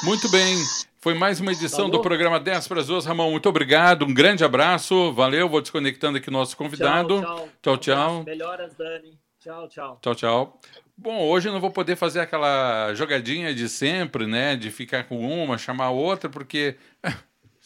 [0.03, 0.57] Muito bem.
[1.01, 1.91] Foi mais uma edição Falou.
[1.91, 3.05] do programa 10 para as duas.
[3.05, 4.05] Ramon, muito obrigado.
[4.05, 5.13] Um grande abraço.
[5.13, 5.47] Valeu.
[5.47, 7.21] Vou desconectando aqui o nosso convidado.
[7.21, 7.49] Tchau, tchau.
[7.61, 8.23] Tchau, tchau.
[8.23, 9.17] Melhoras, Dani.
[9.39, 9.99] Tchau, tchau.
[10.01, 10.61] Tchau, tchau.
[10.97, 14.57] Bom, hoje eu não vou poder fazer aquela jogadinha de sempre, né?
[14.57, 16.75] De ficar com uma, chamar a outra, porque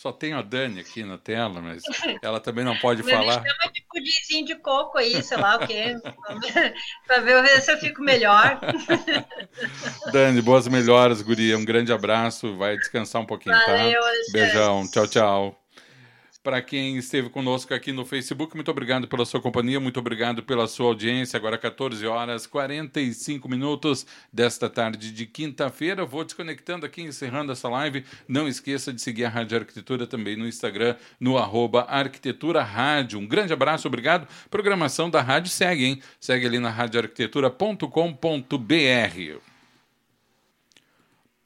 [0.03, 1.81] só tenho a Dani aqui na tela, mas
[2.21, 3.41] ela também não pode falar.
[3.41, 5.95] Me chama de pudimzinho de coco aí, sei lá o quê,
[7.07, 8.59] para ver se eu fico melhor.
[10.11, 11.57] Dani, boas melhoras, guria.
[11.57, 12.57] Um grande abraço.
[12.57, 13.65] Vai descansar um pouquinho, tá?
[13.65, 14.09] Valeu, tá?
[14.33, 14.85] Beijão.
[14.91, 15.62] Tchau, tchau.
[16.43, 20.67] Para quem esteve conosco aqui no Facebook, muito obrigado pela sua companhia, muito obrigado pela
[20.67, 21.37] sua audiência.
[21.37, 26.05] Agora 14 horas 45 minutos desta tarde de quinta-feira.
[26.05, 28.03] Vou desconectando aqui, encerrando essa live.
[28.27, 33.19] Não esqueça de seguir a Rádio Arquitetura também no Instagram, no arroba Arquitetura Rádio.
[33.19, 34.27] Um grande abraço, obrigado.
[34.49, 36.01] Programação da rádio segue, hein?
[36.19, 39.52] Segue ali na radioarquitetura.com.br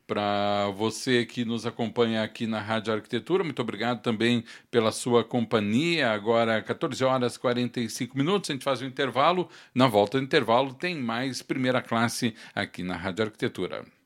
[0.07, 3.43] para você que nos acompanha aqui na Rádio Arquitetura.
[3.43, 6.11] Muito obrigado também pela sua companhia.
[6.11, 9.49] Agora, 14 horas e 45 minutos, a gente faz um intervalo.
[9.75, 13.96] Na volta do intervalo, tem mais primeira classe aqui na Rádio Arquitetura.